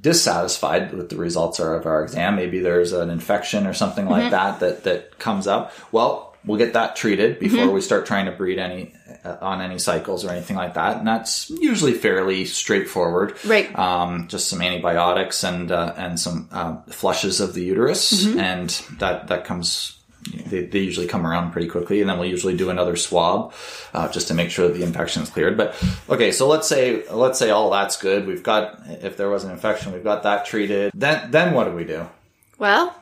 [0.01, 2.37] dissatisfied with the results of our exam.
[2.37, 5.73] Maybe there's an infection or something like that that that comes up.
[5.93, 9.79] Well, we'll get that treated before we start trying to breed any uh, on any
[9.79, 13.37] cycles or anything like that, and that's usually fairly straightforward.
[13.45, 13.77] Right.
[13.79, 19.29] Um, just some antibiotics and uh, and some uh, flushes of the uterus, and that
[19.29, 19.99] that comes.
[20.47, 23.53] They, they usually come around pretty quickly, and then we'll usually do another swab
[23.93, 25.57] uh, just to make sure that the infection is cleared.
[25.57, 25.77] But
[26.09, 28.27] okay, so let's say let's say all that's good.
[28.27, 30.93] We've got if there was an infection, we've got that treated.
[30.95, 32.07] Then then what do we do?
[32.59, 32.95] Well,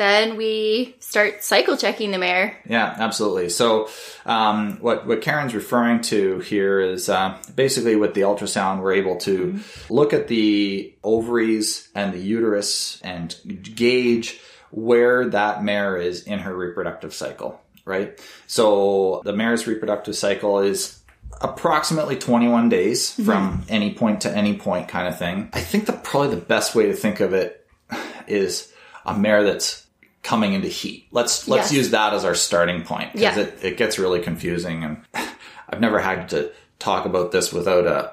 [0.00, 2.58] then we start cycle checking the mare.
[2.66, 3.50] Yeah, absolutely.
[3.50, 3.90] So,
[4.24, 9.16] um, what what Karen's referring to here is uh, basically with the ultrasound, we're able
[9.18, 9.60] to
[9.90, 13.36] look at the ovaries and the uterus and
[13.76, 17.60] gauge where that mare is in her reproductive cycle.
[17.84, 18.20] Right.
[18.46, 21.00] So the mare's reproductive cycle is
[21.40, 23.24] approximately 21 days hmm.
[23.24, 25.50] from any point to any point kind of thing.
[25.52, 27.66] I think the probably the best way to think of it
[28.26, 28.72] is
[29.04, 29.86] a mare that's
[30.22, 31.08] coming into heat.
[31.10, 31.78] Let's let's Yes.
[31.78, 33.42] use that as our starting point because Yeah.
[33.44, 35.02] it, it gets really confusing and
[35.68, 38.12] I've never had to talk about this without a,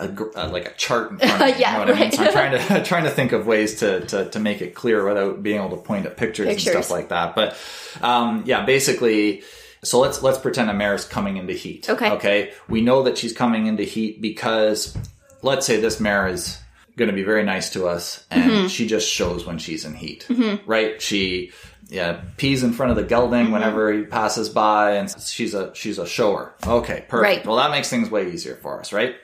[0.00, 1.60] a, gr- a- like a chart in front of me.
[1.60, 2.12] Yeah, you know what I mean?
[2.12, 5.04] So I'm trying to trying to think of ways to, to to make it clear
[5.06, 7.34] without being able to point at pictures, and stuff like that.
[7.34, 7.56] But
[8.00, 9.42] um, yeah, basically.
[9.82, 11.90] So let's let's pretend a mare is coming into heat.
[11.90, 12.10] Okay.
[12.12, 12.52] Okay.
[12.70, 14.96] We know that she's coming into heat because
[15.42, 16.58] let's say this mare is
[16.96, 18.66] going to be very nice to us and Mm-hmm.
[18.68, 20.26] she just shows when she's in heat.
[20.64, 21.02] Right?
[21.02, 21.52] She
[21.88, 23.52] yeah, pees in front of the gelding Mm-hmm.
[23.52, 26.54] whenever he passes by and she's a she's a shower.
[26.66, 27.12] Okay, perfect.
[27.22, 27.46] Right.
[27.46, 29.16] Well, that makes things way easier for us, right?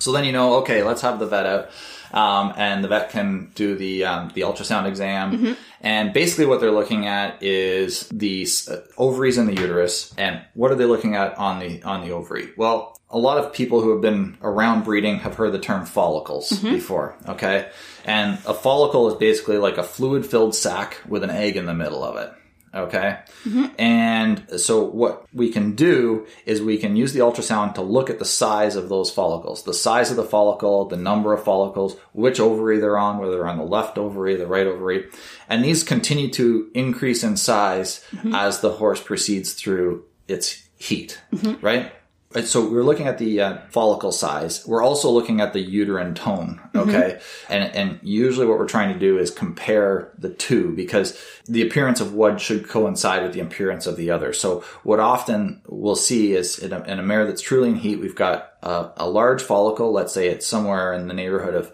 [0.00, 1.70] So then you know, okay, let's have the vet out,
[2.14, 6.70] um, and the vet can do the um, the ultrasound exam, and basically what they're
[6.70, 11.36] looking at is the uh, ovaries and the uterus, and what are they looking at
[11.36, 12.50] on the on the ovary?
[12.56, 16.52] Well, a lot of people who have been around breeding have heard the term follicles
[16.60, 17.68] before, okay,
[18.04, 21.74] and a follicle is basically like a fluid filled sac with an egg in the
[21.74, 22.32] middle of it.
[22.74, 23.18] Okay.
[23.44, 23.66] Mm-hmm.
[23.78, 28.18] And so what we can do is we can use the ultrasound to look at
[28.18, 32.40] the size of those follicles, the size of the follicle, the number of follicles, which
[32.40, 35.08] ovary they're on, whether they're on the left ovary, the right ovary.
[35.48, 38.34] And these continue to increase in size mm-hmm.
[38.34, 41.64] as the horse proceeds through its heat, mm-hmm.
[41.64, 41.92] right?
[42.42, 44.66] So we're looking at the uh, follicle size.
[44.66, 46.60] We're also looking at the uterine tone.
[46.74, 47.20] Okay.
[47.48, 52.00] And, and usually what we're trying to do is compare the two because the appearance
[52.00, 54.32] of one should coincide with the appearance of the other.
[54.32, 58.00] So what often we'll see is in a, in a mare that's truly in heat,
[58.00, 59.92] we've got a, a large follicle.
[59.92, 61.72] Let's say it's somewhere in the neighborhood of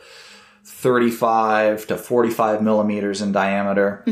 [0.65, 4.05] 35 to 45 millimeters in diameter.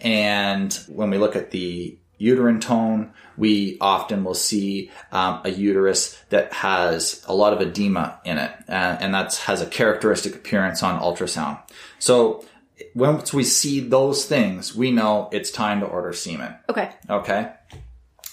[0.00, 6.18] And when we look at the uterine tone, we often will see um, a uterus
[6.30, 10.82] that has a lot of edema in it, uh, and that has a characteristic appearance
[10.82, 11.60] on ultrasound.
[11.98, 12.44] So
[12.94, 16.54] once we see those things, we know it's time to order semen.
[16.68, 16.90] Okay.
[17.08, 17.52] Okay.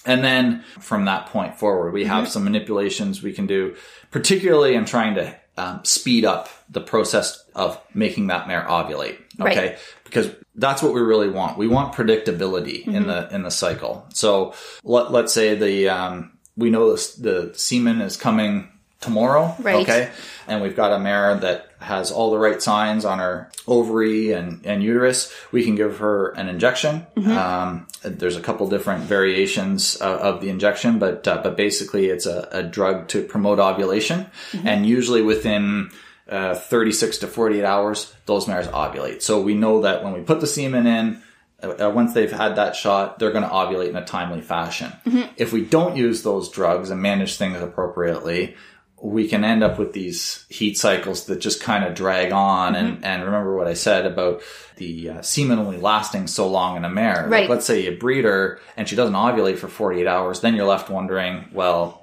[0.04, 3.76] And then from that point forward, we have some manipulations we can do,
[4.10, 9.18] particularly in trying to um, speed up the process of making that mare ovulate.
[9.40, 9.68] Okay.
[9.68, 9.78] Right.
[10.04, 11.56] Because that's what we really want.
[11.56, 14.06] We want predictability in the, in the cycle.
[14.12, 18.68] So let, let's say the, um, we know the, the semen is coming
[19.00, 19.54] tomorrow.
[19.58, 19.82] Right.
[19.82, 20.10] Okay.
[20.46, 24.64] And we've got a mare that has all the right signs on her ovary and,
[24.66, 25.32] and uterus.
[25.50, 27.06] We can give her an injection.
[27.16, 32.26] Um, there's a couple different variations uh, of the injection, but, uh, but basically it's
[32.26, 34.26] a, a drug to promote ovulation.
[34.64, 35.90] And usually within,
[36.32, 39.20] uh, 36 to 48 hours, those mares ovulate.
[39.20, 41.22] So we know that when we put the semen in,
[41.62, 44.92] uh, once they've had that shot, they're going to ovulate in a timely fashion.
[45.36, 48.56] If we don't use those drugs and manage things appropriately,
[49.00, 52.74] we can end up with these heat cycles that just kind of drag on.
[52.76, 54.42] And, and remember what I said about
[54.76, 57.26] the uh, semen only lasting so long in a mare.
[57.28, 60.66] Like, let's say you breed her and she doesn't ovulate for 48 hours, then you're
[60.66, 62.01] left wondering, well,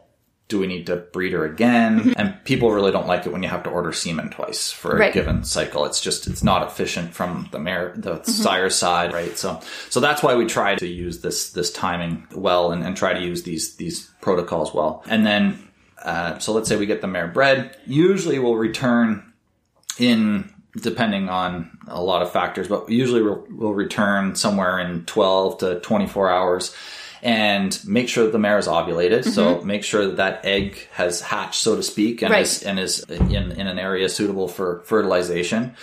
[0.50, 2.14] do we need to breed her again?
[2.18, 5.00] And people really don't like it when you have to order semen twice for a
[5.00, 5.14] Right.
[5.14, 5.86] given cycle.
[5.86, 9.38] It's just it's not efficient from the mare the sire side, right?
[9.38, 13.14] So so that's why we try to use this this timing well and, and try
[13.14, 15.04] to use these these protocols well.
[15.08, 15.60] And then
[16.04, 17.78] uh, so let's say we get the mare bred.
[17.86, 19.32] Usually we'll return
[20.00, 25.58] in depending on a lot of factors, but usually we'll, we'll return somewhere in 12
[25.60, 26.76] to 24 hours
[27.22, 29.26] and make sure that the mare is ovulated.
[29.26, 29.68] So mm-hmm.
[29.68, 32.44] make sure that that egg has hatched, so to speak, and Right.
[32.44, 35.76] is, and is in, in an area suitable for fertilization.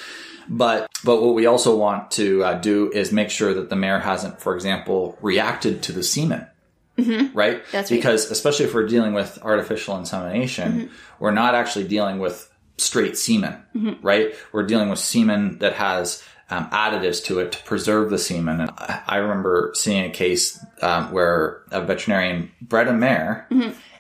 [0.49, 3.99] But but what we also want to uh, do is make sure that the mare
[3.99, 6.47] hasn't, for example, reacted to the semen.
[6.97, 7.37] Mm-hmm.
[7.37, 7.63] Right?
[7.73, 7.97] That's right.
[7.97, 10.95] because especially if we're dealing with artificial insemination, mm-hmm.
[11.19, 13.57] we're not actually dealing with straight semen,
[14.03, 14.35] right?
[14.53, 18.61] We're dealing with semen that has um, additives to it to preserve the semen.
[18.61, 23.49] And I, I remember seeing a case um, where a veterinarian bred a mare,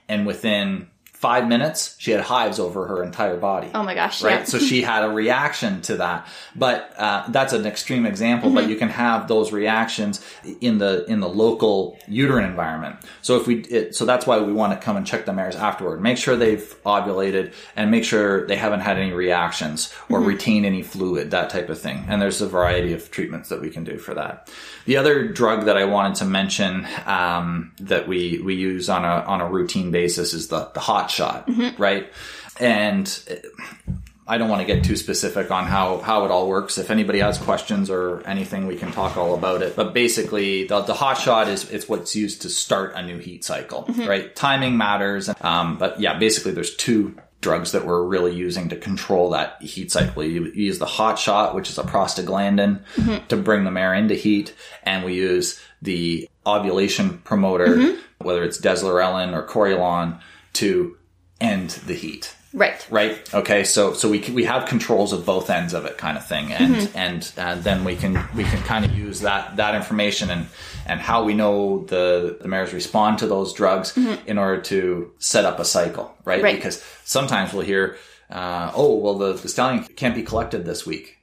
[0.08, 4.22] and within five minutes, she had hives over her entire body Oh my gosh.
[4.22, 4.40] right?
[4.40, 4.44] Yeah.
[4.44, 8.50] So she had a reaction to that, but uh, that's an extreme example.
[8.50, 10.24] But you can have those reactions
[10.60, 12.96] in the in the local uterine environment.
[13.22, 15.56] So if we, it, so that's why we want to come and check the mares
[15.56, 20.66] afterward, make sure they've ovulated, and make sure they haven't had any reactions or retained
[20.66, 22.04] any fluid, that type of thing.
[22.08, 24.50] And there's a variety of treatments that we can do for that.
[24.84, 29.24] The other drug that I wanted to mention um, that we we use on a
[29.26, 31.80] on a routine basis is the the hot shot, mm-hmm.
[31.80, 32.12] right?
[32.58, 33.92] And uh,
[34.28, 36.78] I don't want to get too specific on how, how it all works.
[36.78, 39.76] If anybody has questions or anything, we can talk all about it.
[39.76, 43.44] But basically, the, the hot shot is it's what's used to start a new heat
[43.44, 44.06] cycle, mm-hmm.
[44.06, 44.34] right?
[44.34, 45.30] Timing matters.
[45.40, 49.92] Um, but yeah, basically, there's two drugs that we're really using to control that heat
[49.92, 50.24] cycle.
[50.24, 53.26] You, use the hot shot, which is a prostaglandin, mm-hmm.
[53.28, 59.32] to bring the mare into heat, and we use the ovulation promoter, whether it's deslorelin
[59.32, 60.20] or Chorulon,
[60.62, 60.96] to
[61.40, 62.34] end the heat.
[62.54, 62.86] Right.
[62.90, 63.34] right?
[63.34, 66.24] Okay so so we can, we have controls of both ends of it kind of
[66.26, 70.30] thing and and uh, then we can we can kind of use that that information
[70.30, 70.46] and
[70.86, 73.94] and how we know the the mares respond to those drugs
[74.26, 76.54] in order to set up a cycle right, Right.
[76.56, 77.98] because sometimes we'll hear
[78.30, 81.18] uh, oh well the, the stallion can't be collected this week.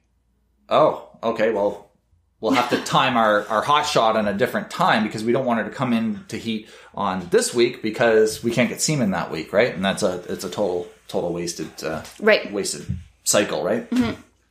[0.68, 1.83] Oh okay well
[2.44, 5.46] we'll have to time our, our hot shot on a different time because we don't
[5.46, 9.12] want her to come in to heat on this week because we can't get semen
[9.12, 9.74] that week, right?
[9.74, 12.52] And that's a it's a total total wasted uh, Right.
[12.52, 12.84] wasted
[13.24, 13.88] cycle, right?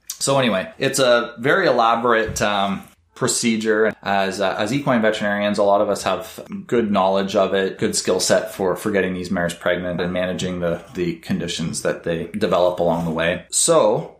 [0.08, 2.82] So anyway, it's a very elaborate um,
[3.14, 3.94] procedure.
[4.02, 7.96] As uh, as equine veterinarians, a lot of us have good knowledge of it, good
[7.96, 12.26] skill set for for getting these mares pregnant and managing the the conditions that they
[12.30, 13.46] develop along the way.
[13.52, 14.16] So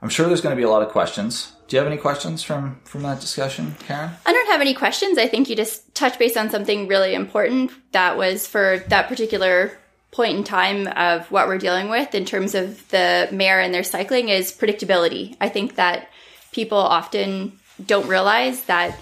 [0.00, 1.52] I'm sure there's going to be a lot of questions.
[1.68, 4.10] Do you have any questions from from that discussion, Karen?
[4.24, 7.72] I don't have any questions, I think you just touched base on something really important
[7.92, 9.76] that was for that particular
[10.12, 13.84] point in time of what we're dealing with in terms of the mare and their
[13.84, 15.36] cycling is predictability.
[15.40, 16.08] I think that
[16.52, 17.52] people often
[17.84, 18.98] don't realize that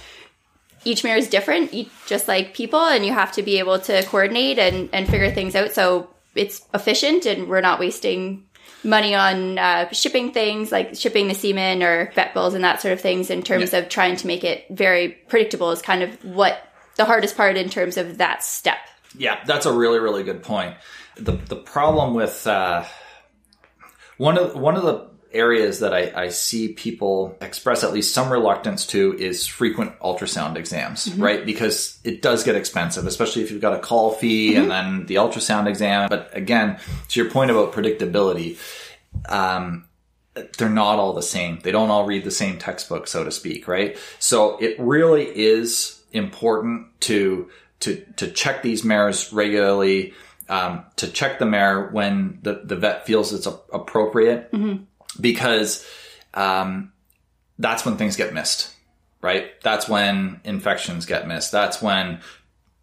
[0.85, 1.73] each mare is different,
[2.07, 5.55] just like people, and you have to be able to coordinate and, and figure things
[5.55, 8.45] out so it's efficient and we're not wasting
[8.83, 12.93] money on uh, shipping things like shipping the semen or vet bills and that sort
[12.93, 13.81] of things in terms yeah.
[13.81, 17.69] of trying to make it very predictable is kind of what the hardest part in
[17.69, 18.79] terms of that step.
[19.17, 20.77] Yeah, that's a really really good point.
[21.17, 22.85] The the problem with uh,
[24.17, 28.31] one of one of the areas that I, I, see people express at least some
[28.31, 31.23] reluctance to is frequent ultrasound exams, mm-hmm.
[31.23, 31.45] right?
[31.45, 34.63] Because it does get expensive, especially if you've got a call fee mm-hmm.
[34.63, 36.09] and then the ultrasound exam.
[36.09, 36.79] But again,
[37.09, 38.59] to your point about predictability,
[39.29, 39.87] um,
[40.57, 41.61] they're not all the same.
[41.61, 43.97] They don't all read the same textbook, so to speak, right?
[44.19, 50.15] So it really is important to to to check these mares regularly,
[50.49, 54.51] um, to check the mare when the, the vet feels it's a, appropriate.
[54.53, 54.85] Mm-hmm
[55.21, 55.87] because
[56.35, 56.93] um,
[57.59, 58.75] that's when things get missed,
[59.21, 59.61] right?
[59.63, 61.53] That's when infections get missed.
[61.53, 62.21] That's when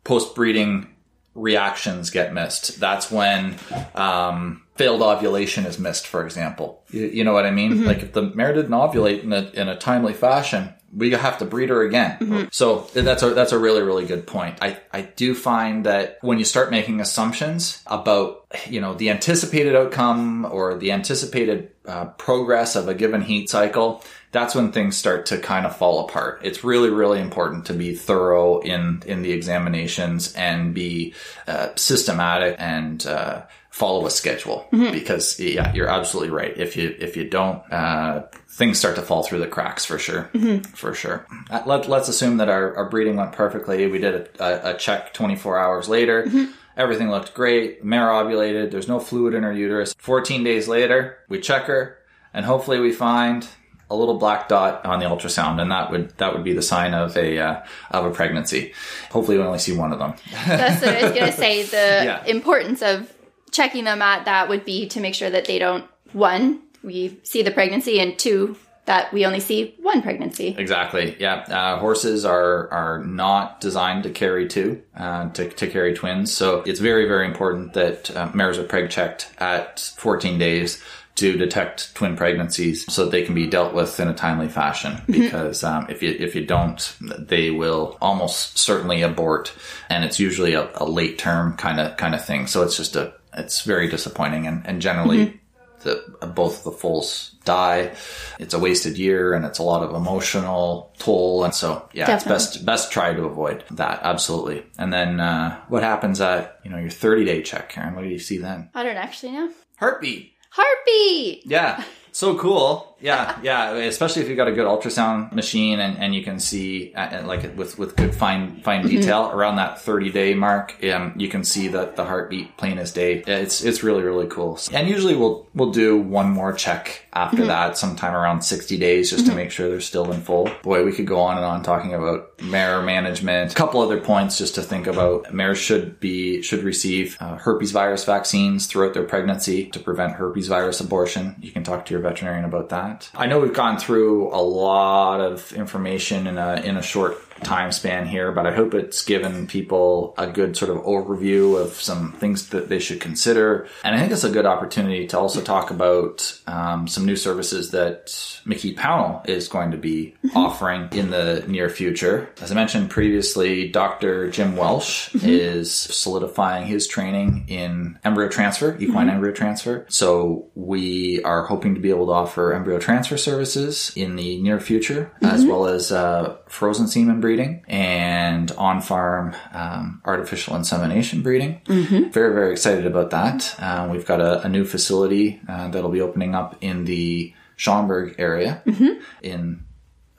[0.04, 0.88] post breeding
[1.34, 2.80] reactions get missed.
[2.80, 3.56] That's when
[3.96, 6.84] um, failed ovulation is missed, for example.
[6.90, 7.74] You, you know what I mean?
[7.74, 7.86] Mm-hmm.
[7.86, 11.46] Like if the mare didn't ovulate in a, in a timely fashion, we have to
[11.46, 12.18] breed her again.
[12.20, 12.44] Mm-hmm.
[12.52, 14.58] So that's a that's a really really good point.
[14.62, 19.76] I I do find that when you start making assumptions about you know the anticipated
[19.76, 25.26] outcome or the anticipated uh, progress of a given heat cycle, that's when things start
[25.28, 26.42] to kind of fall apart.
[26.44, 31.14] It's really really important to be thorough in in the examinations and be
[31.48, 34.92] uh, systematic and uh, follow a schedule mm-hmm.
[34.92, 36.56] because yeah, you're absolutely right.
[36.58, 40.30] If you if you don't, uh, things start to fall through the cracks for sure,
[40.34, 40.62] mm-hmm.
[40.74, 41.26] for sure.
[41.50, 43.88] Uh, let, us assume that our, our breeding went perfectly.
[43.88, 46.24] We did a, a, a check 24 hours later.
[46.24, 46.52] Mm-hmm.
[46.78, 47.84] Everything looked great.
[47.84, 48.72] Mare ovulated.
[48.72, 49.94] There's no fluid in her uterus.
[49.98, 51.98] 14 days later, we check her,
[52.34, 53.48] and hopefully we find
[53.90, 56.94] a little black dot on the ultrasound, and that would that would be the sign
[56.94, 58.74] of a uh, of a pregnancy.
[59.12, 60.14] Hopefully, we only see one of them.
[60.46, 61.64] That's what I was going to say.
[61.64, 62.26] The yeah.
[62.26, 63.12] importance of
[63.52, 67.44] checking them at that would be to make sure that they don't one we see
[67.44, 70.56] the pregnancy and two that we only see one pregnancy.
[70.58, 71.16] Exactly.
[71.20, 71.36] Yeah.
[71.48, 76.34] Uh, horses are are not designed to carry two, uh, to, to carry twins.
[76.34, 80.84] So it's very, very important that uh, mares are preg checked at 14 days
[81.16, 84.94] to detect twin pregnancies so that they can be dealt with in a timely fashion.
[84.94, 85.12] Mm-hmm.
[85.12, 89.54] Because um, if you if you don't, they will almost certainly abort,
[89.90, 92.48] and it's usually a, a late term kind of kind of thing.
[92.48, 95.90] So it's just a it's very disappointing and, and generally mm-hmm.
[96.20, 97.94] the, both the foals die.
[98.40, 101.44] It's a wasted year and it's a lot of emotional toll.
[101.44, 102.36] And so, yeah, Definitely.
[102.36, 104.00] it's best, best try to avoid that.
[104.04, 104.66] Absolutely.
[104.78, 107.96] And then, uh, what happens at, you know, your 30 day check, Karen?
[107.96, 108.70] What do you see then?
[108.74, 109.52] I don't actually know.
[109.78, 110.34] Heartbeat.
[110.52, 111.44] Heartbeat.
[111.46, 111.84] Yeah.
[112.12, 112.91] So cool.
[113.02, 113.74] Yeah, yeah.
[113.74, 117.58] Especially if you've got a good ultrasound machine and, and you can see uh, like
[117.58, 118.90] with with good fine fine mm-hmm.
[118.90, 119.38] detail mm-hmm.
[119.38, 123.24] around that thirty day mark, um, you can see that the heartbeat plain as day.
[123.26, 124.60] It's it's really really cool.
[124.72, 127.48] And usually we'll we'll do one more check after mm-hmm.
[127.48, 129.32] that, sometime around sixty days, just mm-hmm.
[129.32, 130.50] to make sure they're still in full.
[130.62, 133.52] Boy, we could go on and on talking about mare management.
[133.52, 135.34] A couple other points just to think about.
[135.34, 140.48] Mares should be should receive uh, herpes virus vaccines throughout their pregnancy to prevent herpes
[140.48, 141.36] virus abortion.
[141.42, 142.91] You can talk to your veterinarian about that.
[143.16, 147.72] I know we've gone through a lot of information in a in a short time
[147.72, 152.14] span here, but I hope it's given people a good sort of overview of some
[152.14, 153.68] things that they should consider.
[153.84, 157.72] And I think it's a good opportunity to also talk about um, some new services
[157.72, 158.08] that
[158.46, 160.38] McKee Pownall is going to be mm-hmm.
[160.38, 162.30] offering in the near future.
[162.42, 164.30] As I mentioned previously, Dr.
[164.30, 165.28] Jim Welsh mm-hmm.
[165.28, 169.16] is solidifying his training in embryo transfer, equine mm-hmm.
[169.16, 169.86] embryo transfer.
[169.90, 174.60] So we are hoping to be able to offer embryo transfer services in the near
[174.60, 175.50] future, as mm-hmm.
[175.50, 181.62] well as uh, frozen semen breeding breeding and on farm um, artificial insemination breeding.
[181.66, 182.10] Mm-hmm.
[182.10, 183.56] Very, very excited about that.
[183.58, 188.16] Uh, we've got a, a new facility uh, that'll be opening up in the Schomberg
[188.18, 189.02] area mm-hmm.
[189.22, 189.64] in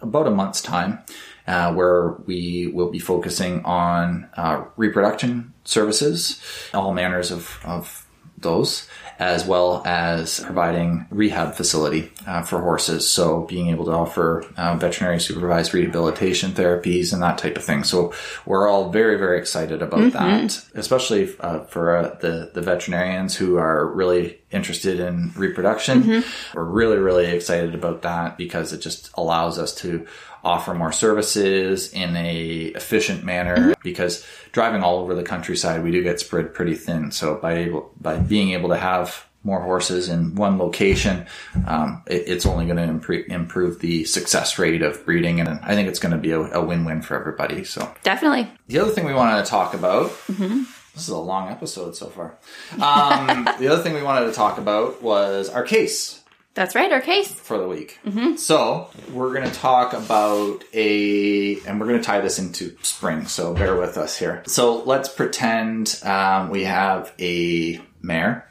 [0.01, 1.01] about a month's time.
[1.45, 6.41] Uh, where we will be focusing on uh, reproduction services,
[6.73, 8.07] all manners of, of
[8.39, 8.89] those,
[9.23, 13.09] as well as providing rehab facility uh, for horses.
[13.09, 17.85] So being able to offer uh, veterinary supervised rehabilitation therapies and that type of thing.
[17.85, 18.13] So
[18.45, 20.11] we're all very, very excited about mm-hmm.
[20.11, 26.25] that, especially uh, for uh, the, the veterinarians who are really interested in reproduction.
[26.53, 30.05] We're really, really excited about that because it just allows us to
[30.45, 36.03] offer more services in a efficient manner because driving all over the countryside, we do
[36.03, 37.11] get spread pretty thin.
[37.11, 41.27] So by able, by being able to have more horses in one location,
[41.67, 45.41] um, it, it's only going to improve, improve the success rate of breeding.
[45.41, 47.65] And I think it's going to be a, a win-win for everybody.
[47.65, 48.51] So Definitely.
[48.69, 52.37] the other thing we wanted to talk about, this is a long episode so far.
[52.75, 56.22] Um, the other thing we wanted to talk about was our case
[56.55, 57.33] That's right, our case.
[57.33, 57.99] for the week.
[58.37, 63.27] So we're going to talk about a, and we're going to tie this into spring.
[63.27, 64.43] So bear with us here.
[64.47, 68.51] So let's pretend um, we have a mare.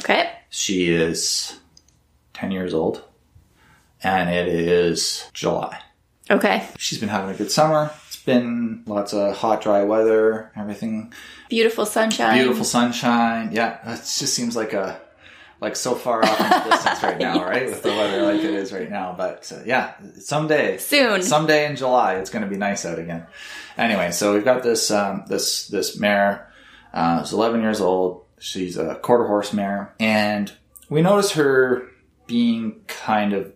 [0.00, 0.30] Okay.
[0.48, 1.58] She is
[2.34, 3.02] 10 years old
[4.02, 5.78] and it is July.
[6.30, 6.66] Okay.
[6.78, 7.90] She's been having a good summer.
[8.06, 11.12] It's been lots of hot, dry weather, everything
[11.50, 12.34] Beautiful sunshine.
[12.38, 13.50] beautiful sunshine.
[13.52, 15.00] Yeah, it just seems like a
[15.60, 17.66] like so far off in the distance right now, right?
[17.66, 19.14] With the weather like it is right now.
[19.16, 21.22] But uh, yeah, someday, Soon.
[21.22, 23.26] someday in July, it's going to be nice out again.
[23.78, 26.52] Anyway, so we've got this um, this this mare.
[26.92, 28.24] Uh, she's 11 years old.
[28.38, 30.52] She's a quarter horse mare, and
[30.90, 31.88] we notice her
[32.26, 33.52] being kind of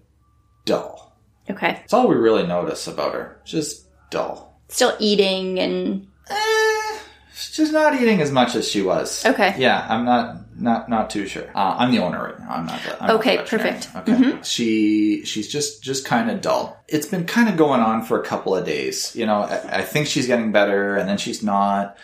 [0.64, 1.16] dull.
[1.50, 1.72] Okay.
[1.72, 3.40] That's all we really notice about her.
[3.44, 4.58] Just dull.
[4.68, 6.98] Still eating and Eh,
[7.34, 9.26] she's not eating as much as she was.
[9.26, 9.56] Okay.
[9.58, 11.50] Yeah, I'm not not not too sure.
[11.54, 12.48] Uh, I'm the owner right now.
[12.50, 13.00] I'm not the.
[13.02, 13.80] I'm not Okay, veterinarian.
[13.82, 14.06] perfect.
[14.08, 14.24] Mm-hmm.
[14.32, 14.38] Okay.
[14.42, 16.82] She she's just just kind of dull.
[16.88, 19.14] It's been kind of going on for a couple of days.
[19.16, 21.96] You know, I, I think she's getting better, and then she's not.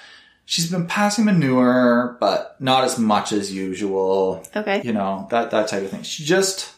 [0.49, 4.45] She's been passing manure, but not as much as usual.
[4.55, 4.81] okay.
[4.85, 6.03] You know that that type of thing.
[6.05, 6.73] She just,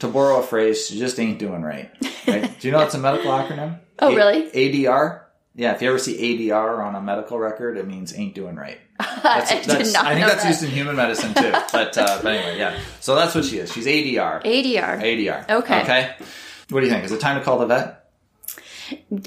[0.00, 1.90] to borrow a phrase, she just ain't doing right.
[2.26, 2.58] right?
[2.60, 3.78] Do you know it's a medical acronym?
[4.00, 4.50] Oh, A- really?
[4.50, 5.21] ADR.
[5.54, 8.78] Yeah, if you ever see ADR on a medical record, it means ain't doing right.
[9.00, 10.48] I did That's, not I think that's that.
[10.48, 11.52] used in human medicine too.
[11.72, 12.78] But, uh, but anyway, yeah.
[13.00, 13.72] So that's what she is.
[13.72, 14.42] She's ADR.
[14.44, 15.00] ADR.
[15.02, 15.50] ADR.
[15.50, 15.82] Okay.
[15.82, 16.14] Okay.
[16.70, 17.04] What do you think?
[17.04, 17.98] Is it time to call the vet?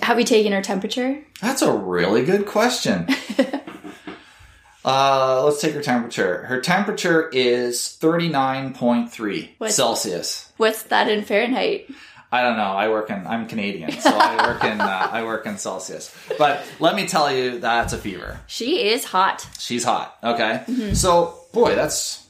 [0.01, 1.23] Have we taken her temperature?
[1.41, 3.07] That's a really good question.
[4.85, 6.45] uh, let's take her temperature.
[6.45, 9.71] Her temperature is 39.3 What?
[9.71, 10.51] Celsius.
[10.57, 11.89] What's that in Fahrenheit?
[12.31, 12.63] I don't know.
[12.63, 13.25] I work in.
[13.27, 14.81] I'm Canadian, so I work in.
[14.81, 16.13] Uh, I work in Celsius.
[16.37, 18.39] But let me tell you, that's a fever.
[18.47, 19.47] She is hot.
[19.59, 20.17] She's hot.
[20.23, 20.63] Okay.
[20.67, 20.93] Mm-hmm.
[20.93, 22.27] So, boy, that's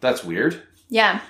[0.00, 0.60] that's weird.
[0.88, 1.20] Yeah.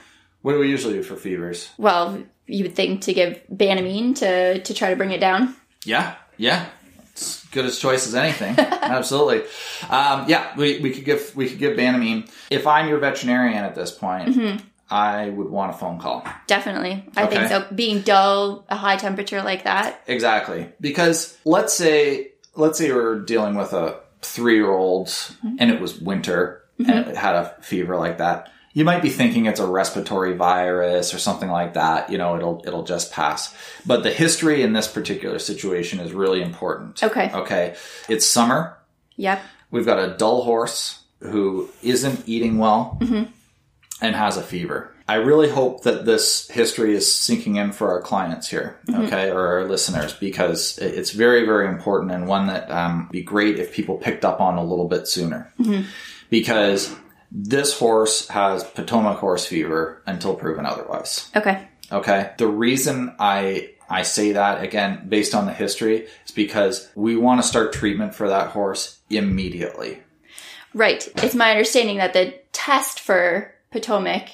[0.43, 1.71] What do we usually do for fevers?
[1.79, 5.55] Well, you would think to give Banamine to to try to bring it down.
[5.85, 6.67] Yeah, yeah.
[7.13, 8.55] It's good as choice as anything.
[8.59, 9.43] Absolutely.
[9.91, 12.31] Um, yeah, we, we could give we could give Banamine.
[12.51, 14.67] If I'm your veterinarian at this point, Mm-hmm.
[14.91, 16.25] I would want a phone call.
[16.47, 17.05] Definitely.
[17.17, 17.65] I think so.
[17.75, 20.03] Being dull, a high temperature like that.
[20.07, 20.69] Exactly.
[20.81, 25.57] Because let's say let's say we're dealing with a three year old Mm-hmm.
[25.59, 28.51] and it was winter and it had a fever like that.
[28.73, 32.11] You might be thinking it's a respiratory virus or something like that.
[32.11, 33.55] You know, it'll it'll just pass.
[33.87, 37.03] But the history in this particular situation is really important.
[37.03, 37.31] Okay.
[37.33, 37.75] Okay.
[38.09, 38.77] It's summer.
[39.17, 39.43] Yep.
[39.71, 42.99] We've got a dull horse who isn't eating well
[44.01, 44.95] and has a fever.
[45.09, 49.45] I really hope that this history is sinking in for our clients here, okay, or
[49.59, 53.97] our listeners, because it's very, very important and one that um, be great if people
[53.97, 55.53] picked up on a little bit sooner.
[56.31, 56.95] Because
[57.33, 61.29] this horse has Potomac horse fever until proven otherwise.
[61.35, 61.67] Okay.
[61.91, 62.33] Okay.
[62.39, 67.43] The reason I I say that again based on the history is because we want
[67.43, 70.03] to start treatment for that horse immediately.
[70.73, 71.09] Right.
[71.17, 74.29] It's my understanding that the test for Potomac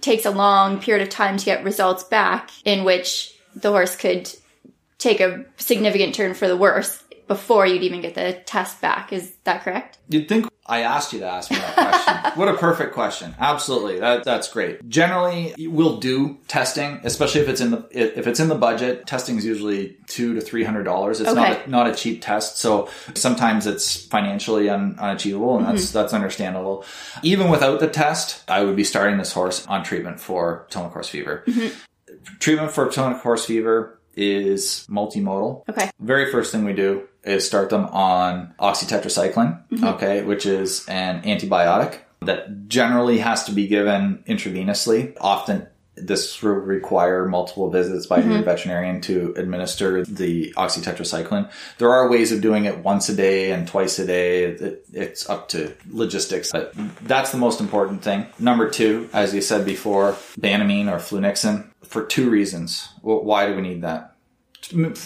[0.00, 4.30] takes a long period of time to get results back, in which the horse could
[4.98, 9.12] take a significant turn for the worse before you'd even get the test back.
[9.12, 9.98] Is that correct?
[10.08, 12.32] You'd think I asked you to ask me that question.
[12.38, 13.34] what a perfect question.
[13.38, 14.00] Absolutely.
[14.00, 14.88] That that's great.
[14.88, 19.06] Generally, we'll do testing, especially if it's in the if it's in the budget.
[19.06, 21.20] Testing is usually 2 to 300 dollars.
[21.20, 22.58] It's not a, not a cheap test.
[22.58, 25.98] So sometimes it's financially un, unachievable and that's mm-hmm.
[25.98, 26.84] that's understandable.
[27.22, 31.08] Even without the test, I would be starting this horse on treatment for Potomac horse
[31.08, 31.44] fever.
[31.46, 32.38] Mm-hmm.
[32.38, 35.68] Treatment for Potomac horse fever is multimodal.
[35.68, 35.90] Okay.
[36.00, 39.84] Very first thing we do is start them on oxytetracycline, mm-hmm.
[39.84, 45.16] okay, which is an antibiotic that generally has to be given intravenously.
[45.20, 45.66] Often
[45.96, 48.44] this will require multiple visits by your mm-hmm.
[48.44, 51.50] veterinarian to administer the oxytetracycline.
[51.78, 54.44] There are ways of doing it once a day and twice a day.
[54.44, 58.26] It, it's up to logistics, but that's the most important thing.
[58.38, 62.88] Number two, as you said before, Banamine or Flunixin for two reasons.
[63.02, 64.14] Well, why do we need that?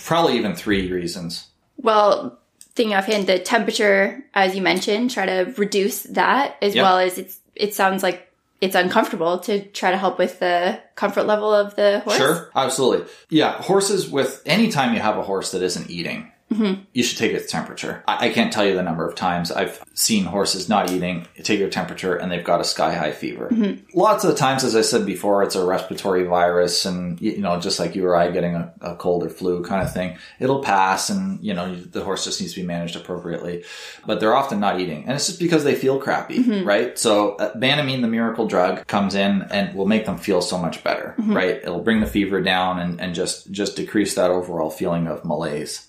[0.06, 1.49] Probably even three reasons.
[1.82, 2.38] Well,
[2.74, 6.82] thinking offhand, the temperature, as you mentioned, try to reduce that as Yep.
[6.82, 7.38] well as it's.
[7.56, 12.00] It sounds like it's uncomfortable to try to help with the comfort level of the
[12.00, 12.16] horse.
[12.16, 13.06] Sure, absolutely.
[13.28, 16.82] Yeah, horses with anytime you have a horse that isn't eating, Mm-hmm.
[16.92, 18.02] you should take its temperature.
[18.08, 21.60] I, I can't tell you the number of times I've seen horses not eating, take
[21.60, 23.50] their temperature, and they've got a sky high fever.
[23.52, 23.96] Mm-hmm.
[23.96, 27.78] Lots of times, as I said before, it's a respiratory virus, and you know, just
[27.78, 31.08] like you or I getting a, a cold or flu kind of thing, it'll pass,
[31.08, 33.62] and you know, the horse just needs to be managed appropriately.
[34.04, 36.66] But they're often not eating, and it's just because they feel crappy, mm-hmm.
[36.66, 36.98] right?
[36.98, 40.82] So, uh, Banamine, the miracle drug, comes in and will make them feel so much
[40.82, 41.56] better, right?
[41.62, 45.86] It'll bring the fever down and, and just just decrease that overall feeling of malaise.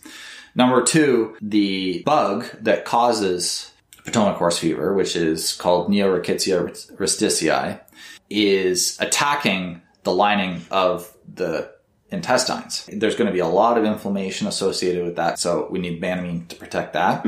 [0.55, 3.71] Number two, the bug that causes
[4.05, 7.79] Potomac horse fever, which is called Neorickettsia risticei,
[8.29, 11.71] is attacking the lining of the
[12.09, 12.89] intestines.
[12.91, 16.47] There's going to be a lot of inflammation associated with that, so we need Banamine
[16.49, 17.25] to protect that.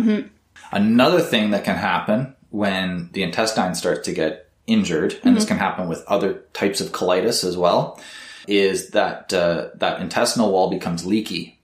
[0.72, 5.58] Another thing that can happen when the intestine starts to get injured, and this can
[5.58, 8.02] happen with other types of colitis as well,
[8.48, 11.60] is that uh, that intestinal wall becomes leaky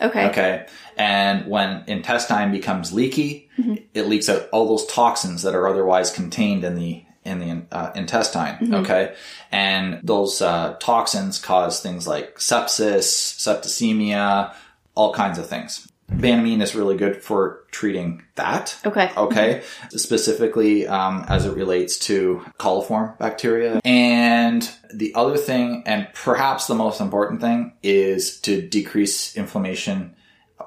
[0.00, 0.28] Okay.
[0.28, 0.66] Okay.
[0.96, 3.48] And when intestine becomes leaky,
[3.94, 7.92] it leaks out all those toxins that are otherwise contained in the in the uh,
[7.94, 8.74] intestine.
[8.74, 9.14] Okay.
[9.52, 14.54] And those uh, toxins cause things like sepsis, septicemia,
[14.94, 15.89] all kinds of things.
[16.10, 18.76] Banamine is really good for treating that.
[18.84, 19.10] Okay.
[19.16, 19.62] Okay.
[19.90, 23.80] Specifically, um, as it relates to coliform bacteria.
[23.84, 30.14] And the other thing, and perhaps the most important thing, is to decrease inflammation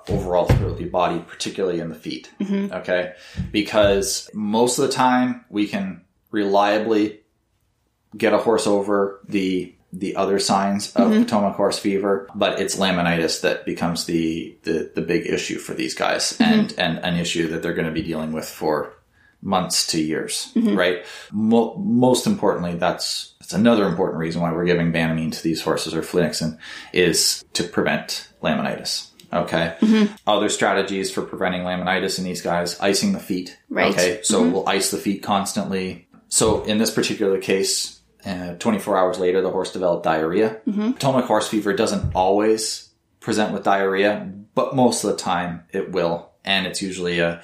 [0.10, 2.32] overall throughout the body, particularly in the feet.
[2.72, 3.14] Okay.
[3.52, 7.20] Because most of the time we can reliably
[8.18, 11.24] get a horse over the the other signs of mm-hmm.
[11.24, 15.94] Potomac horse fever, but it's laminitis that becomes the, the, the big issue for these
[15.94, 16.52] guys mm-hmm.
[16.52, 18.94] and, and an issue that they're going to be dealing with for
[19.42, 20.76] months to years, mm-hmm.
[20.76, 21.06] right?
[21.32, 25.94] Mo- most importantly, that's, that's another important reason why we're giving Banamine to these horses
[25.94, 26.58] or Flunixin
[26.92, 29.10] is to prevent laminitis.
[29.32, 29.76] Okay.
[30.28, 33.58] Other strategies for preventing laminitis in these guys, icing the feet.
[33.70, 33.92] Right.
[33.92, 34.20] Okay.
[34.24, 36.08] So we'll ice the feet constantly.
[36.30, 40.62] So in this particular case, uh, 24 hours later, the horse developed diarrhea.
[40.94, 46.30] Potomac horse fever doesn't always present with diarrhea, but most of the time it will.
[46.46, 47.42] And it's usually a,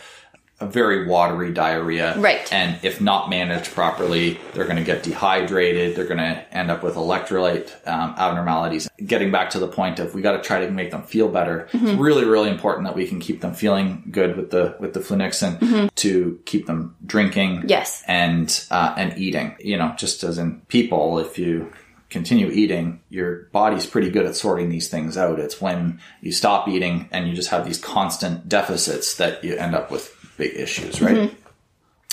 [0.62, 2.18] a very watery diarrhea.
[2.18, 2.51] Right.
[2.51, 5.95] And if not managed properly, they're going to get dehydrated.
[5.95, 8.89] They're going to end up with electrolyte um, abnormalities.
[9.05, 11.68] Getting back to the point of we got to try to make them feel better.
[11.72, 14.99] It's really, really important that we can keep them feeling good with the with the
[14.99, 18.03] flunixin to keep them drinking Yes.
[18.07, 19.55] and uh, and eating.
[19.60, 21.72] You know, just as in people, if you
[22.10, 25.39] continue eating, your body's pretty good at sorting these things out.
[25.39, 29.76] It's when you stop eating and you just have these constant deficits that you end
[29.76, 31.32] up with big issues, right?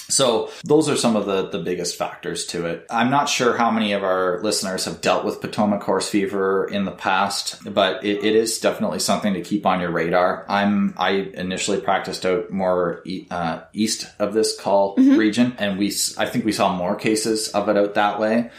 [0.09, 2.87] So those are some of the, the biggest factors to it.
[2.91, 6.85] I'm not sure how many of our listeners have dealt with Potomac horse fever in
[6.85, 10.47] the past, but it, it is definitely something to keep on your radar.
[10.49, 15.89] I'm I initially practiced out more e- uh, east of this call region, and we
[16.17, 18.51] I think we saw more cases of it out that way,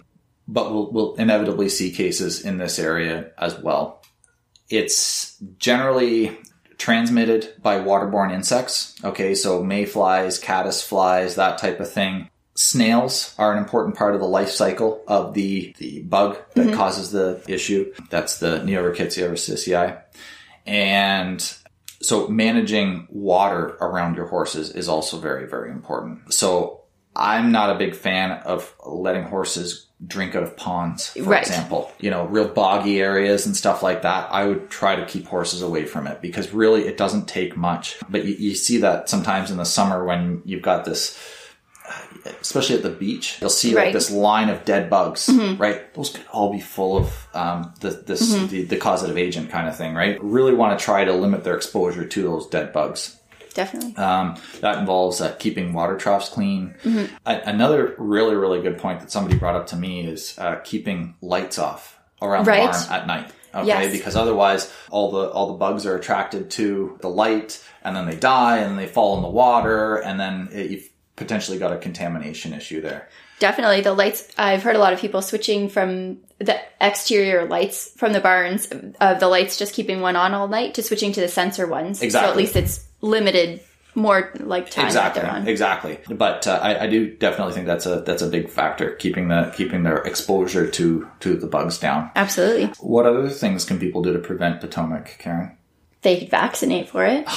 [0.50, 4.04] but we'll we'll inevitably see cases in this area as well.
[4.70, 6.38] It's generally
[6.78, 8.96] transmitted by waterborne insects.
[9.04, 12.30] Okay, so mayflies, caddis flies, that type of thing.
[12.56, 16.76] Snails are an important part of the life cycle of the, the bug that mm-hmm.
[16.76, 17.94] causes the issue.
[18.10, 20.02] That's the Neorickettsia risticei.
[20.66, 21.42] And
[22.02, 26.34] so managing water around your horses is also very, very important.
[26.34, 26.82] So
[27.18, 31.42] I'm not a big fan of letting horses drink out of ponds, for Right.
[31.42, 31.92] example.
[32.00, 34.30] You know, real boggy areas and stuff like that.
[34.32, 37.98] I would try to keep horses away from it because really it doesn't take much.
[38.08, 41.18] But you, you see that sometimes in the summer when you've got this
[42.42, 45.94] especially at the beach, you'll see like this line of dead bugs, right?
[45.94, 49.78] Those could all be full of um, the, this the, the causative agent kind of
[49.78, 50.22] thing, right?
[50.22, 53.17] Really want to try to limit their exposure to those dead bugs.
[53.58, 53.96] Definitely.
[53.98, 56.76] Um, that involves uh, keeping water troughs clean.
[57.26, 61.16] A- another really, really good point that somebody brought up to me is uh, keeping
[61.22, 62.72] lights off around Right.
[62.72, 63.32] the barn at night.
[63.56, 63.92] Okay, Yes.
[63.92, 68.16] because otherwise all the all the bugs are attracted to the light, and then they
[68.16, 72.54] die, and they fall in the water, and then it, you've potentially got a contamination
[72.54, 73.10] issue there.
[73.40, 73.82] Definitely.
[73.82, 78.20] The lights, I've heard a lot of people switching from the exterior lights from the
[78.20, 78.68] barns,
[79.02, 82.00] of the lights just keeping one on all night, to switching to the sensor ones.
[82.00, 82.30] So Exactly.
[82.32, 83.62] at least it's limited
[83.96, 85.48] more like time exactly, that they're on.
[85.48, 85.98] exactly.
[86.08, 89.52] But uh, I, I do definitely think that's a that's a big factor keeping the
[89.56, 92.12] keeping their exposure to to the bugs down.
[92.16, 92.68] Absolutely.
[92.80, 95.58] What other things can people do to prevent Potomac, Karen?
[96.04, 97.28] They could vaccinate for it.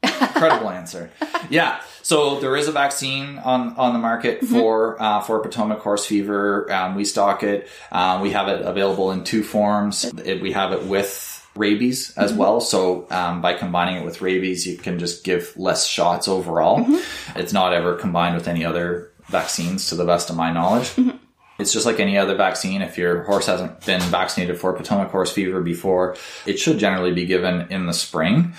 [0.00, 1.10] Incredible answer.
[1.50, 1.80] Yeah.
[2.02, 4.54] So there is a vaccine on, on the market Mm-hmm.
[4.54, 6.72] for uh, for Potomac horse fever.
[6.72, 7.68] Um, we stock it.
[7.90, 10.04] Um, we have it available in two forms.
[10.04, 11.27] It, we have it with
[11.58, 12.40] rabies as Mm-hmm.
[12.40, 12.60] well.
[12.60, 16.78] So um, by combining it with rabies, you can just give less shots overall.
[16.78, 17.38] Mm-hmm.
[17.38, 20.88] It's not ever combined with any other vaccines, to the best of my knowledge.
[20.96, 21.16] Mm-hmm.
[21.58, 22.82] It's just like any other vaccine.
[22.82, 27.26] If your horse hasn't been vaccinated for Potomac horse fever before, it should generally be
[27.26, 28.54] given in the spring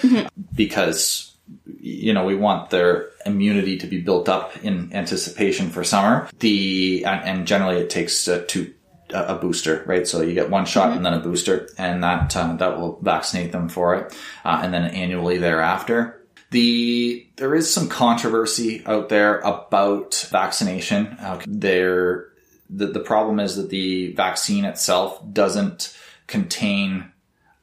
[0.53, 1.33] because,
[1.79, 6.27] you know, we want their immunity to be built up in anticipation for summer.
[6.39, 8.73] The, and, and generally it takes uh, two,
[9.11, 10.07] a booster, right?
[10.07, 13.51] So you get one shot and then a booster and that, uh, that will vaccinate
[13.51, 14.17] them for it.
[14.45, 16.15] Uh, and then annually thereafter.
[16.51, 21.17] The there is some controversy out there about vaccination.
[21.19, 22.29] Uh, there,
[22.71, 25.95] the the problem is that the vaccine itself doesn't
[26.25, 27.11] contain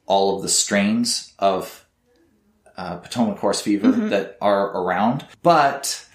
[0.06, 1.84] all of the strains of
[2.76, 6.06] uh, Potomac horse fever that are around, but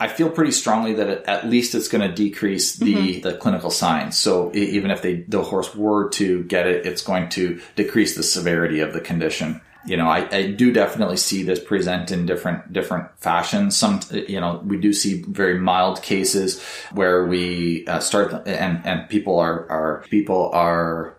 [0.00, 3.70] I feel pretty strongly that it, at least it's going to decrease the, the clinical
[3.70, 4.18] signs.
[4.18, 8.22] So even if they, the horse were to get it, it's going to decrease the
[8.22, 9.60] severity of the condition.
[9.84, 13.76] You know, I, I do definitely see this present in different, different fashions.
[13.76, 19.08] Some, you know, we do see very mild cases where we uh, start and, and
[19.10, 21.14] people are, are, people are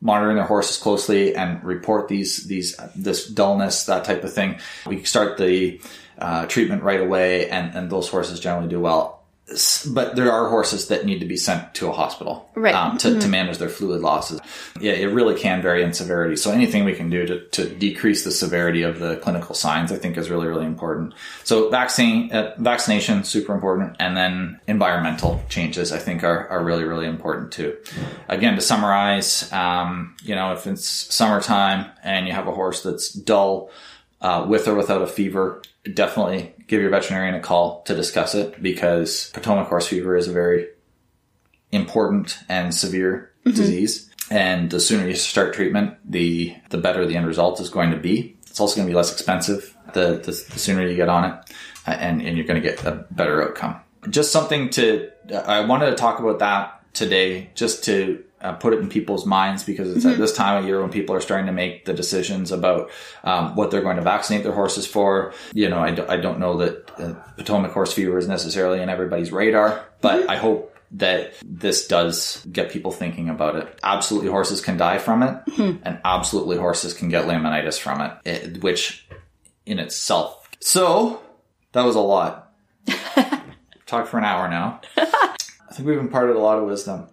[0.00, 5.04] monitoring their horses closely and report these these this dullness that type of thing we
[5.04, 5.80] start the
[6.22, 9.18] uh, treatment right away and and those horses generally do well.
[9.90, 12.74] But there are horses that need to be sent to a hospital Right.
[12.74, 14.40] um, to, to manage their fluid losses.
[14.80, 16.36] Yeah it really can vary in severity.
[16.36, 19.98] So anything we can do to, to decrease the severity of the clinical signs i
[19.98, 21.12] think is really really important.
[21.44, 26.84] So vaccine uh, vaccination super important and then environmental changes i think are, are really
[26.84, 27.76] really important too.
[28.28, 33.06] Again to summarize um, you know if it's summertime and you have a horse that's
[33.12, 33.70] dull
[34.22, 35.60] uh, with or without a fever
[35.94, 40.32] definitely give your veterinarian a call to discuss it because potomac horse fever is a
[40.32, 40.68] very
[41.72, 44.08] important and severe disease.
[44.30, 47.96] And the sooner you start treatment, the the better the end result is going to
[47.96, 48.36] be.
[48.46, 51.32] It's also going to be less expensive the, the, the sooner you get on it,
[51.86, 53.76] uh, and, and you're going to get a better outcome.
[54.08, 55.10] Just something to,
[55.46, 59.64] I wanted to talk about that today, just to uh, put it in people's minds
[59.64, 62.52] because it's at this time of year when people are starting to make the decisions
[62.52, 62.90] about
[63.24, 65.32] um, what they're going to vaccinate their horses for.
[65.52, 68.88] You know, I, do, I don't know that uh, Potomac horse fever is necessarily in
[68.88, 73.78] everybody's radar, but I hope that this does get people thinking about it.
[73.82, 75.40] Absolutely, horses can die from it,
[75.84, 79.06] and absolutely, horses can get laminitis from it, it which
[79.64, 80.50] in itself.
[80.60, 81.22] So,
[81.72, 82.52] that was a lot.
[83.86, 84.80] Talked for an hour now.
[84.96, 87.08] I think we've imparted a lot of wisdom.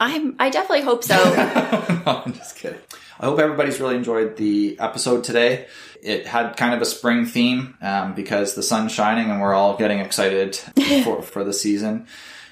[0.00, 1.16] I'm, I definitely hope so.
[1.16, 2.78] no, I'm just kidding.
[3.18, 5.66] I hope everybody's really enjoyed the episode today.
[6.02, 9.76] It had kind of a spring theme um, because the sun's shining and we're all
[9.76, 10.56] getting excited
[11.04, 12.06] for, for the season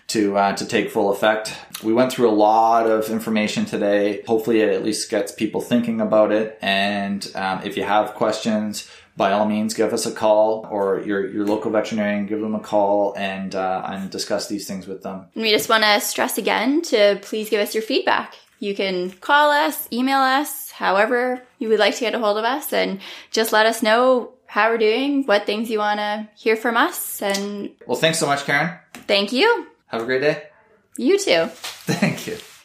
[0.09, 1.57] to uh, to take full effect.
[1.83, 4.23] We went through a lot of information today.
[4.27, 6.59] Hopefully, it at least gets people thinking about it.
[6.61, 11.29] And um, if you have questions, by all means, give us a call or your
[11.29, 15.27] your local veterinarian, give them a call and uh, and discuss these things with them.
[15.35, 18.35] And we just want to stress again to please give us your feedback.
[18.59, 22.45] You can call us, email us, however you would like to get a hold of
[22.45, 23.01] us, and
[23.31, 27.21] just let us know how we're doing, what things you want to hear from us.
[27.23, 28.79] And Well, thanks so much, Karen.
[29.07, 29.67] thank you.
[29.89, 30.45] Have a great day.
[30.97, 31.47] You too.
[31.87, 32.12] Thank you.